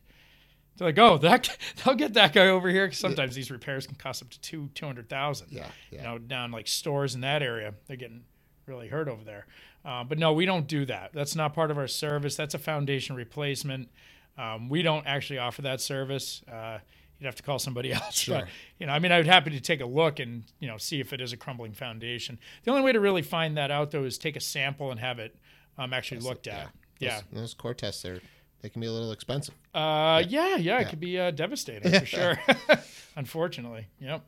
they're 0.77 0.89
like, 0.89 0.99
"Oh, 0.99 1.17
that 1.19 1.55
they'll 1.83 1.95
get 1.95 2.13
that 2.13 2.33
guy 2.33 2.47
over 2.47 2.69
here." 2.69 2.87
'Cause 2.87 2.97
sometimes 2.97 3.33
these 3.35 3.49
repairs 3.49 3.87
can 3.87 3.95
cost 3.95 4.21
up 4.21 4.29
to 4.29 4.39
two 4.41 4.69
two 4.75 4.85
hundred 4.85 5.09
thousand. 5.09 5.47
Yeah, 5.51 5.67
yeah. 5.91 5.97
You 5.99 6.03
know, 6.03 6.17
down 6.19 6.51
like 6.51 6.67
Storrs 6.67 7.15
in 7.15 7.21
that 7.21 7.41
area, 7.41 7.73
they're 7.87 7.97
getting 7.97 8.25
really 8.67 8.87
hurt 8.87 9.07
over 9.07 9.23
there. 9.23 9.45
Uh, 9.83 10.03
but 10.03 10.17
no, 10.17 10.31
we 10.33 10.45
don't 10.45 10.67
do 10.67 10.85
that. 10.85 11.11
That's 11.13 11.35
not 11.35 11.53
part 11.53 11.69
of 11.71 11.77
our 11.77 11.87
service. 11.87 12.35
That's 12.35 12.53
a 12.53 12.59
foundation 12.59 13.15
replacement. 13.15 13.89
Um, 14.37 14.69
we 14.69 14.81
don't 14.81 15.05
actually 15.05 15.39
offer 15.39 15.61
that 15.63 15.81
service. 15.81 16.41
Uh, 16.49 16.77
you'd 17.23 17.27
have 17.27 17.35
to 17.35 17.43
call 17.43 17.57
somebody 17.59 17.93
else. 17.93 18.19
Sure. 18.19 18.39
But, 18.39 18.47
you 18.79 18.87
know, 18.87 18.93
I 18.93 18.99
mean, 18.99 19.11
I'd 19.11 19.25
happy 19.25 19.51
to 19.51 19.61
take 19.61 19.81
a 19.81 19.85
look 19.85 20.19
and 20.19 20.43
you 20.59 20.67
know 20.67 20.77
see 20.77 20.99
if 20.99 21.13
it 21.13 21.21
is 21.21 21.33
a 21.33 21.37
crumbling 21.37 21.73
foundation. 21.73 22.37
The 22.63 22.71
only 22.71 22.83
way 22.83 22.91
to 22.91 22.99
really 22.99 23.21
find 23.21 23.57
that 23.57 23.71
out 23.71 23.91
though 23.91 24.03
is 24.03 24.17
take 24.17 24.35
a 24.35 24.41
sample 24.41 24.91
and 24.91 24.99
have 24.99 25.19
it 25.19 25.35
um, 25.77 25.93
actually 25.93 26.21
looked 26.21 26.47
at. 26.47 26.69
Yeah. 26.99 27.21
Those, 27.31 27.41
those 27.41 27.53
core 27.53 27.73
tests 27.73 28.05
are 28.05 28.21
they 28.61 28.69
can 28.69 28.81
be 28.81 28.87
a 28.87 28.91
little 28.91 29.11
expensive. 29.11 29.55
Uh, 29.73 30.23
yeah, 30.27 30.55
yeah, 30.55 30.79
it 30.79 30.89
could 30.89 30.99
be 30.99 31.19
uh, 31.19 31.31
devastating 31.31 31.91
for 31.99 32.05
sure. 32.05 32.39
Unfortunately, 33.15 33.87
yep. 33.99 34.23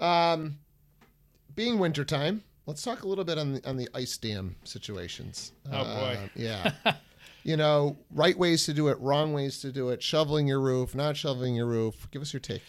Um, 0.00 0.58
being 1.54 1.78
wintertime, 1.78 2.42
let's 2.66 2.82
talk 2.82 3.02
a 3.02 3.08
little 3.08 3.24
bit 3.24 3.38
on 3.38 3.54
the 3.54 3.68
on 3.68 3.76
the 3.76 3.88
ice 3.94 4.16
dam 4.16 4.56
situations. 4.64 5.52
Oh, 5.70 5.84
boy. 5.84 6.18
Uh, 6.24 6.28
yeah. 6.34 6.72
You 7.44 7.56
know, 7.58 7.98
right 8.10 8.36
ways 8.36 8.64
to 8.64 8.74
do 8.74 8.88
it, 8.88 8.98
wrong 9.00 9.32
ways 9.32 9.60
to 9.60 9.70
do 9.70 9.90
it, 9.90 10.02
shoveling 10.02 10.48
your 10.48 10.60
roof, 10.60 10.94
not 10.94 11.16
shoveling 11.16 11.54
your 11.54 11.66
roof. 11.66 12.08
Give 12.10 12.22
us 12.22 12.32
your 12.32 12.40
take. 12.40 12.62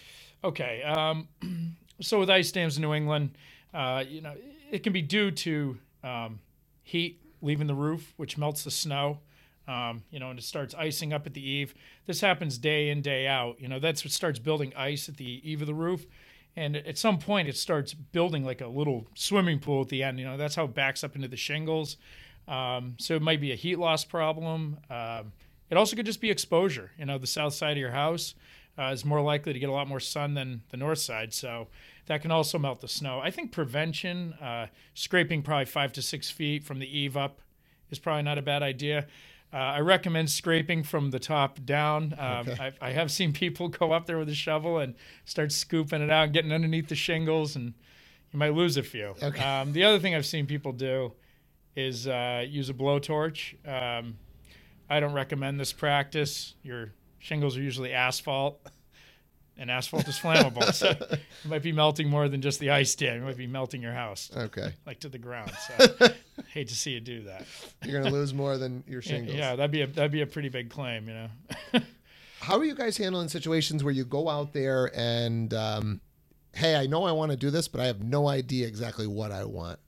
Okay. 0.44 0.84
Um, 0.84 1.28
so 2.02 2.20
with 2.20 2.30
ice 2.30 2.52
dams 2.52 2.76
in 2.76 2.82
New 2.82 2.94
England, 2.94 3.38
uh, 3.74 4.04
you 4.08 4.22
know, 4.22 4.34
it 4.70 4.84
can 4.84 4.94
be 4.94 5.02
due 5.02 5.32
to 5.32 5.78
um, 6.04 6.40
heat 6.84 7.22
leaving 7.42 7.68
the 7.68 7.74
roof, 7.74 8.14
which 8.18 8.38
melts 8.38 8.64
the 8.64 8.72
snow. 8.72 9.20
Um, 9.68 10.04
you 10.12 10.20
know, 10.20 10.30
and 10.30 10.38
it 10.38 10.44
starts 10.44 10.76
icing 10.76 11.12
up 11.12 11.26
at 11.26 11.34
the 11.34 11.42
eave. 11.42 11.74
This 12.06 12.22
happens 12.22 12.58
day 12.60 12.90
in, 12.90 13.02
day 13.02 13.26
out. 13.26 13.60
You 13.60 13.68
know, 13.68 13.80
that's 13.80 14.04
what 14.04 14.12
starts 14.12 14.38
building 14.38 14.74
ice 14.76 15.10
at 15.10 15.18
the 15.18 15.42
eave 15.50 15.62
of 15.62 15.68
the 15.68 15.74
roof. 15.74 16.06
And 16.56 16.76
at 16.76 16.98
some 16.98 17.18
point, 17.18 17.48
it 17.48 17.58
starts 17.58 17.94
building 17.94 18.46
like 18.46 18.62
a 18.62 18.68
little 18.68 19.08
swimming 19.16 19.60
pool 19.60 19.82
at 19.82 19.90
the 19.90 20.04
end. 20.04 20.20
You 20.20 20.26
know, 20.26 20.38
that's 20.38 20.56
how 20.56 20.66
it 20.66 20.76
backs 20.76 21.04
up 21.04 21.16
into 21.16 21.28
the 21.28 21.36
shingles. 21.36 21.98
Um, 22.48 22.96
so 23.00 23.16
it 23.16 23.22
might 23.22 23.42
be 23.42 23.52
a 23.52 23.56
heat 23.56 23.78
loss 23.80 24.06
problem. 24.06 24.78
Um, 24.90 25.32
it 25.70 25.78
also 25.78 25.96
could 25.96 26.06
just 26.06 26.22
be 26.22 26.30
exposure. 26.30 26.92
You 26.98 27.06
know, 27.06 27.18
the 27.18 27.28
south 27.28 27.54
side 27.54 27.72
of 27.72 27.78
your 27.78 27.92
house 27.92 28.36
uh, 28.78 28.92
is 28.94 29.04
more 29.04 29.22
likely 29.22 29.54
to 29.54 29.60
get 29.60 29.70
a 29.70 29.72
lot 29.72 29.88
more 29.88 30.00
sun 30.00 30.34
than 30.36 30.62
the 30.70 30.78
north 30.78 31.00
side. 31.00 31.34
So 31.34 31.68
that 32.06 32.22
can 32.22 32.30
also 32.32 32.60
melt 32.60 32.82
the 32.82 32.88
snow. 32.88 33.20
I 33.20 33.32
think 33.32 33.52
prevention, 33.52 34.34
uh, 34.34 34.68
scraping 34.94 35.42
probably 35.42 35.66
five 35.66 35.92
to 35.94 36.02
six 36.02 36.30
feet 36.30 36.64
from 36.64 36.80
the 36.80 36.86
eave 37.00 37.18
up, 37.18 37.42
is 37.90 37.98
probably 38.00 38.24
not 38.24 38.38
a 38.38 38.42
bad 38.44 38.62
idea. 38.62 39.08
Uh, 39.54 39.58
I 39.58 39.80
recommend 39.80 40.30
scraping 40.30 40.84
from 40.84 41.12
the 41.12 41.20
top 41.20 41.64
down. 41.66 42.14
Um, 42.20 42.48
Okay. 42.50 42.74
I, 42.82 42.90
I 42.90 42.92
have 42.92 43.10
seen 43.12 43.32
people 43.44 43.70
go 43.70 43.92
up 43.92 44.06
there 44.06 44.18
with 44.20 44.30
a 44.30 44.36
shovel 44.36 44.78
and 44.80 44.94
start 45.24 45.52
scooping 45.52 46.02
it 46.02 46.10
out, 46.12 46.26
and 46.26 46.34
getting 46.34 46.52
underneath 46.52 46.90
the 46.90 46.96
shingles, 46.96 47.56
and 47.56 47.74
you 48.34 48.38
might 48.40 48.54
lose 48.54 48.76
a 48.78 48.84
few. 48.84 49.16
Okay. 49.24 49.42
Um, 49.44 49.74
the 49.74 49.84
other 49.84 49.98
thing 49.98 50.14
I've 50.14 50.26
seen 50.26 50.46
people 50.46 50.74
do 50.74 51.14
is 51.76 52.08
uh, 52.08 52.46
use 52.48 52.70
a 52.70 52.74
blowtorch. 52.74 53.56
Um, 53.68 54.18
I 54.90 55.00
don't 55.00 55.14
recommend 55.14 55.60
this 55.60 55.74
practice. 55.74 56.54
Your 56.64 56.92
shingles 57.20 57.58
are 57.58 57.62
usually 57.62 57.94
asphalt, 57.94 58.62
and 59.58 59.72
asphalt 59.72 60.08
is 60.08 60.18
flammable, 60.20 60.74
so 60.74 60.90
it 60.90 61.20
might 61.46 61.64
be 61.64 61.72
melting 61.72 62.08
more 62.10 62.30
than 62.30 62.42
just 62.42 62.60
the 62.60 62.70
ice 62.70 62.94
dam. 62.96 63.22
It 63.22 63.26
might 63.26 63.38
be 63.38 63.48
melting 63.48 63.82
your 63.82 63.94
house 63.94 64.30
Okay. 64.36 64.74
like 64.86 65.00
to 65.02 65.10
the 65.10 65.18
ground. 65.18 65.52
So 65.68 66.10
hate 66.54 66.68
to 66.70 66.76
see 66.76 66.92
you 66.92 67.00
do 67.00 67.24
that. 67.24 67.46
You're 67.84 68.00
going 68.00 68.12
to 68.12 68.18
lose 68.18 68.34
more 68.34 68.58
than 68.58 68.84
your 68.88 69.02
shingles. 69.04 69.36
yeah, 69.36 69.56
that'd 69.56 69.72
be 69.72 69.82
a 69.82 69.88
that'd 69.88 70.12
be 70.12 70.22
a 70.22 70.28
pretty 70.28 70.50
big 70.50 70.70
claim, 70.70 71.08
you 71.10 71.14
know. 71.16 71.82
How 72.42 72.58
are 72.60 72.64
you 72.66 72.76
guys 72.76 72.96
handling 72.98 73.28
situations 73.30 73.84
where 73.84 73.94
you 73.94 74.06
go 74.06 74.30
out 74.30 74.54
there 74.54 74.92
and, 74.96 75.52
um, 75.56 76.00
hey, 76.54 76.76
I 76.76 76.86
know 76.86 77.04
I 77.06 77.12
want 77.12 77.32
to 77.32 77.38
do 77.38 77.50
this, 77.50 77.68
but 77.68 77.82
I 77.82 77.86
have 77.88 78.04
no 78.04 78.28
idea 78.28 78.68
exactly 78.68 79.08
what 79.08 79.32
I 79.32 79.46
want? 79.46 79.80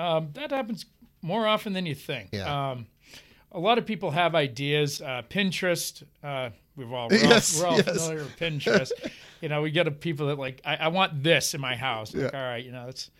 Um, 0.00 0.28
that 0.34 0.50
happens 0.50 0.86
more 1.22 1.46
often 1.46 1.72
than 1.72 1.86
you 1.86 1.94
think. 1.94 2.30
Yeah. 2.32 2.70
Um, 2.70 2.86
a 3.52 3.58
lot 3.58 3.78
of 3.78 3.86
people 3.86 4.10
have 4.12 4.34
ideas. 4.34 5.00
Uh, 5.00 5.22
Pinterest, 5.28 6.02
uh, 6.22 6.50
we've 6.76 6.92
all, 6.92 7.08
we're 7.08 7.16
Yes, 7.18 7.60
all, 7.60 7.62
we're 7.62 7.70
all 7.70 7.76
yes. 7.78 7.86
familiar 8.06 8.24
with 8.24 8.36
Pinterest. 8.38 8.92
you 9.40 9.48
know, 9.48 9.62
we 9.62 9.70
get 9.70 9.86
a 9.86 9.90
people 9.90 10.28
that 10.28 10.38
like, 10.38 10.60
I, 10.64 10.76
I 10.76 10.88
want 10.88 11.22
this 11.22 11.52
in 11.54 11.60
my 11.60 11.76
house. 11.76 12.14
Like, 12.14 12.32
Yeah. 12.32 12.38
all 12.40 12.46
right, 12.48 12.64
you 12.64 12.72
know, 12.72 12.86
that's 12.86 13.10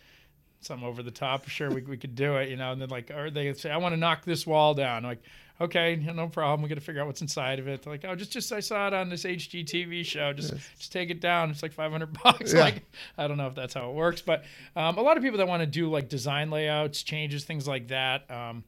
something 0.61 0.87
over 0.87 1.03
the 1.03 1.11
top. 1.11 1.47
Sure, 1.49 1.69
we, 1.69 1.81
we 1.81 1.97
could 1.97 2.15
do 2.15 2.37
it, 2.37 2.49
you 2.49 2.55
know, 2.55 2.71
and 2.71 2.81
then 2.81 2.89
like, 2.89 3.11
or 3.11 3.29
they 3.29 3.53
say, 3.53 3.69
I 3.71 3.77
want 3.77 3.93
to 3.93 3.97
knock 3.97 4.23
this 4.25 4.47
wall 4.47 4.73
down. 4.73 5.03
Like, 5.03 5.21
okay, 5.61 5.95
no 5.95 6.27
problem. 6.27 6.61
We 6.61 6.69
got 6.69 6.75
to 6.75 6.81
figure 6.81 7.01
out 7.01 7.07
what's 7.07 7.21
inside 7.21 7.59
of 7.59 7.67
it. 7.67 7.81
They're 7.81 7.93
like, 7.93 8.05
oh, 8.05 8.15
just, 8.15 8.31
just, 8.31 8.51
I 8.51 8.59
saw 8.59 8.87
it 8.87 8.93
on 8.93 9.09
this 9.09 9.23
HGTV 9.23 10.05
show. 10.05 10.33
Just, 10.33 10.53
just 10.77 10.91
take 10.91 11.09
it 11.09 11.21
down. 11.21 11.49
It's 11.49 11.63
like 11.63 11.73
500 11.73 12.13
bucks. 12.23 12.53
Yeah. 12.53 12.61
Like, 12.61 12.83
I 13.17 13.27
don't 13.27 13.37
know 13.37 13.47
if 13.47 13.55
that's 13.55 13.73
how 13.73 13.89
it 13.89 13.93
works, 13.93 14.21
but 14.21 14.43
um, 14.75 14.97
a 14.97 15.01
lot 15.01 15.17
of 15.17 15.23
people 15.23 15.37
that 15.37 15.47
want 15.47 15.61
to 15.61 15.67
do 15.67 15.89
like 15.89 16.09
design 16.09 16.49
layouts, 16.49 17.03
changes, 17.03 17.43
things 17.43 17.67
like 17.67 17.87
that. 17.89 18.29
Um, 18.29 18.63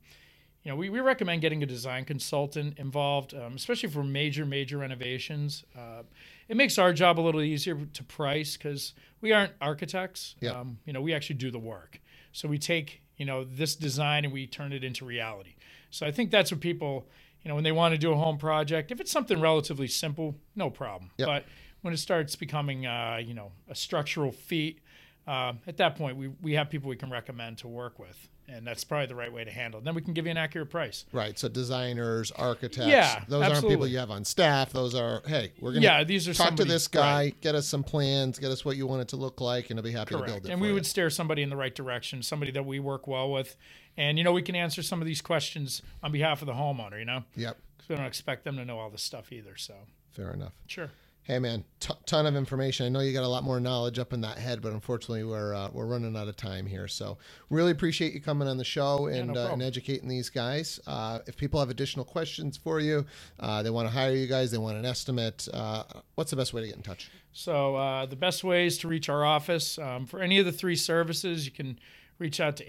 you 0.63 0.71
know, 0.71 0.77
we, 0.77 0.89
we 0.89 1.01
recommend 1.01 1.41
getting 1.41 1.61
a 1.61 1.65
design 1.65 2.05
consultant 2.05 2.79
involved, 2.79 3.33
um, 3.33 3.55
especially 3.55 3.89
for 3.89 4.03
major, 4.03 4.45
major 4.45 4.77
renovations. 4.77 5.65
Uh, 5.77 6.03
it 6.47 6.55
makes 6.55 6.77
our 6.77 6.93
job 6.93 7.19
a 7.19 7.21
little 7.21 7.41
easier 7.41 7.75
to 7.93 8.03
price 8.03 8.55
because 8.55 8.93
we 9.19 9.33
aren't 9.33 9.51
architects. 9.59 10.35
Yeah. 10.39 10.51
Um, 10.51 10.77
you 10.85 10.93
know, 10.93 11.01
we 11.01 11.13
actually 11.13 11.35
do 11.35 11.51
the 11.51 11.59
work. 11.59 11.99
So 12.31 12.47
we 12.47 12.57
take, 12.57 13.01
you 13.17 13.25
know, 13.25 13.43
this 13.43 13.75
design 13.75 14.23
and 14.23 14.33
we 14.33 14.47
turn 14.47 14.71
it 14.71 14.83
into 14.83 15.05
reality. 15.05 15.55
So 15.93 16.07
I 16.07 16.11
think 16.11 16.31
that's 16.31 16.51
what 16.51 16.59
people, 16.59 17.07
you 17.43 17.49
know, 17.49 17.55
when 17.55 17.63
they 17.63 17.71
want 17.71 17.93
to 17.93 17.99
do 17.99 18.11
a 18.11 18.15
home 18.15 18.39
project, 18.39 18.91
if 18.91 18.99
it's 18.99 19.11
something 19.11 19.39
relatively 19.39 19.87
simple, 19.87 20.35
no 20.55 20.71
problem. 20.71 21.11
Yep. 21.17 21.27
But 21.27 21.45
when 21.81 21.93
it 21.93 21.97
starts 21.97 22.35
becoming, 22.35 22.87
uh, 22.87 23.19
you 23.23 23.35
know, 23.35 23.51
a 23.69 23.75
structural 23.75 24.31
feat, 24.31 24.79
uh, 25.27 25.53
at 25.67 25.77
that 25.77 25.95
point, 25.95 26.17
we, 26.17 26.29
we 26.41 26.53
have 26.53 26.69
people 26.69 26.89
we 26.89 26.95
can 26.95 27.11
recommend 27.11 27.59
to 27.59 27.67
work 27.67 27.99
with. 27.99 28.27
And 28.49 28.67
that's 28.67 28.83
probably 28.83 29.05
the 29.05 29.15
right 29.15 29.31
way 29.31 29.45
to 29.45 29.51
handle 29.51 29.79
it. 29.79 29.85
Then 29.85 29.95
we 29.95 30.01
can 30.01 30.13
give 30.13 30.25
you 30.25 30.31
an 30.31 30.37
accurate 30.37 30.69
price. 30.69 31.05
Right. 31.13 31.39
So 31.39 31.47
designers, 31.47 32.29
architects, 32.31 32.89
Yeah, 32.89 33.23
those 33.29 33.47
aren't 33.47 33.67
people 33.67 33.87
you 33.87 33.99
have 33.99 34.11
on 34.11 34.25
staff. 34.25 34.73
Those 34.73 34.95
are, 34.95 35.21
hey, 35.25 35.53
we're 35.61 35.71
going 35.71 35.81
to 35.81 35.87
Yeah, 35.87 36.03
these 36.03 36.27
are 36.27 36.33
talk 36.33 36.55
to 36.57 36.65
this 36.65 36.89
guy, 36.89 37.15
right. 37.15 37.41
get 37.41 37.55
us 37.55 37.67
some 37.67 37.83
plans, 37.83 38.39
get 38.39 38.51
us 38.51 38.65
what 38.65 38.75
you 38.75 38.85
want 38.85 39.01
it 39.01 39.07
to 39.09 39.15
look 39.15 39.39
like, 39.39 39.69
and 39.69 39.79
I'll 39.79 39.83
be 39.83 39.91
happy 39.91 40.15
to 40.15 40.17
build 40.17 40.27
Correct. 40.27 40.45
it. 40.47 40.51
And 40.51 40.59
we 40.59 40.69
you. 40.69 40.73
would 40.73 40.85
steer 40.85 41.09
somebody 41.09 41.41
in 41.41 41.49
the 41.49 41.55
right 41.55 41.73
direction, 41.73 42.21
somebody 42.21 42.51
that 42.51 42.65
we 42.65 42.79
work 42.79 43.07
well 43.07 43.31
with. 43.31 43.55
And, 43.97 44.17
you 44.17 44.23
know, 44.23 44.31
we 44.33 44.41
can 44.41 44.55
answer 44.55 44.81
some 44.83 45.01
of 45.01 45.05
these 45.07 45.21
questions 45.21 45.81
on 46.01 46.11
behalf 46.11 46.41
of 46.41 46.47
the 46.47 46.53
homeowner, 46.53 46.97
you 46.99 47.05
know? 47.05 47.23
Yep. 47.35 47.57
'Cause 47.77 47.89
we 47.89 47.95
don't 47.95 48.05
expect 48.05 48.43
them 48.45 48.55
to 48.57 48.65
know 48.65 48.79
all 48.79 48.89
this 48.89 49.03
stuff 49.03 49.31
either. 49.31 49.55
So, 49.57 49.75
Fair 50.11 50.31
enough. 50.31 50.53
sure. 50.67 50.89
Hey 51.25 51.39
man, 51.39 51.63
t- 51.79 51.93
ton 52.05 52.25
of 52.25 52.35
information. 52.35 52.85
I 52.85 52.89
know 52.89 52.99
you 52.99 53.13
got 53.13 53.23
a 53.23 53.27
lot 53.29 53.45
more 53.45 53.57
knowledge 53.61 53.97
up 53.97 54.11
in 54.11 54.19
that 54.21 54.37
head, 54.37 54.61
but 54.61 54.73
unfortunately 54.73 55.23
we're 55.23 55.53
uh, 55.53 55.69
we're 55.71 55.85
running 55.85 56.17
out 56.17 56.27
of 56.27 56.35
time 56.35 56.65
here. 56.65 56.85
So 56.89 57.17
really 57.49 57.71
appreciate 57.71 58.11
you 58.11 58.19
coming 58.19 58.45
on 58.45 58.57
the 58.57 58.65
show 58.65 59.05
and, 59.07 59.37
uh, 59.37 59.51
and 59.53 59.61
educating 59.63 60.09
these 60.09 60.29
guys. 60.29 60.81
Uh, 60.85 61.19
if 61.25 61.37
people 61.37 61.61
have 61.61 61.69
additional 61.69 62.03
questions 62.03 62.57
for 62.57 62.81
you, 62.81 63.05
uh, 63.39 63.63
they 63.63 63.69
want 63.69 63.87
to 63.87 63.93
hire 63.93 64.13
you 64.13 64.27
guys, 64.27 64.51
they 64.51 64.57
want 64.57 64.75
an 64.77 64.83
estimate. 64.85 65.47
Uh, 65.53 65.83
what's 66.15 66.29
the 66.31 66.35
best 66.35 66.51
way 66.53 66.59
to 66.59 66.67
get 66.67 66.75
in 66.75 66.83
touch? 66.83 67.09
So 67.31 67.77
uh, 67.77 68.05
the 68.05 68.17
best 68.17 68.43
ways 68.43 68.77
to 68.79 68.89
reach 68.89 69.07
our 69.07 69.23
office 69.23 69.77
um, 69.79 70.05
for 70.05 70.19
any 70.19 70.39
of 70.39 70.45
the 70.45 70.51
three 70.51 70.75
services, 70.75 71.45
you 71.45 71.51
can 71.53 71.79
reach 72.19 72.41
out 72.41 72.57
to 72.57 72.65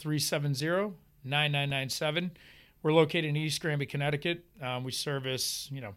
860-370-9997. 0.00 2.30
We're 2.82 2.92
located 2.92 3.24
in 3.24 3.36
East 3.36 3.60
Granby, 3.60 3.86
Connecticut. 3.86 4.44
Um, 4.60 4.84
we 4.84 4.92
service, 4.92 5.68
you 5.72 5.80
know, 5.80 5.94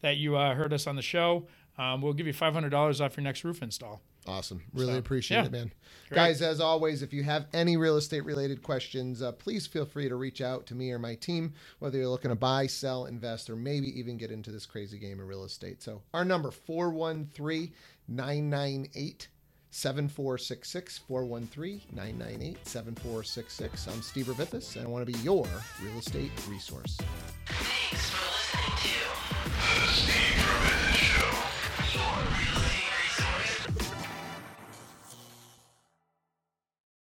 that 0.02 0.16
you 0.16 0.36
uh, 0.36 0.54
heard 0.54 0.72
us 0.72 0.86
on 0.86 0.96
the 0.96 1.02
show, 1.02 1.46
um, 1.78 2.00
we'll 2.00 2.12
give 2.12 2.26
you 2.26 2.32
$500 2.32 3.04
off 3.04 3.16
your 3.16 3.24
next 3.24 3.44
roof 3.44 3.62
install. 3.62 4.00
Awesome. 4.26 4.62
Really 4.72 4.92
So, 4.94 4.98
appreciate 4.98 5.38
yeah. 5.38 5.44
it, 5.46 5.52
man. 5.52 5.72
Guys, 6.10 6.40
as 6.42 6.60
always, 6.60 7.02
if 7.02 7.12
you 7.12 7.22
have 7.24 7.46
any 7.52 7.76
real 7.76 7.96
estate 7.96 8.24
related 8.24 8.62
questions, 8.62 9.22
uh, 9.22 9.32
please 9.32 9.66
feel 9.66 9.84
free 9.84 10.08
to 10.08 10.14
reach 10.16 10.40
out 10.40 10.66
to 10.66 10.74
me 10.74 10.92
or 10.92 10.98
my 10.98 11.14
team, 11.16 11.52
whether 11.80 11.98
you're 11.98 12.08
looking 12.08 12.28
to 12.30 12.36
buy, 12.36 12.66
sell, 12.66 13.06
invest, 13.06 13.50
or 13.50 13.56
maybe 13.56 13.88
even 13.98 14.16
get 14.16 14.30
into 14.30 14.50
this 14.50 14.66
crazy 14.66 14.98
game 14.98 15.20
of 15.20 15.26
real 15.28 15.44
estate. 15.44 15.82
So, 15.82 16.02
our 16.14 16.24
number 16.24 16.50
413 16.50 17.72
998 18.08 19.28
7466 19.70 20.98
413 20.98 21.82
998 21.92 22.66
7466. 22.66 23.88
I'm 23.88 24.02
Steve 24.02 24.26
Revithis, 24.26 24.76
and 24.76 24.86
I 24.86 24.88
want 24.88 25.06
to 25.06 25.12
be 25.12 25.18
your 25.20 25.46
real 25.82 25.98
estate 25.98 26.30
resource. 26.48 26.98
Thanks 27.46 28.10
for 28.10 28.24
listening 28.24 28.76
to 28.78 29.92
Steve 29.92 30.35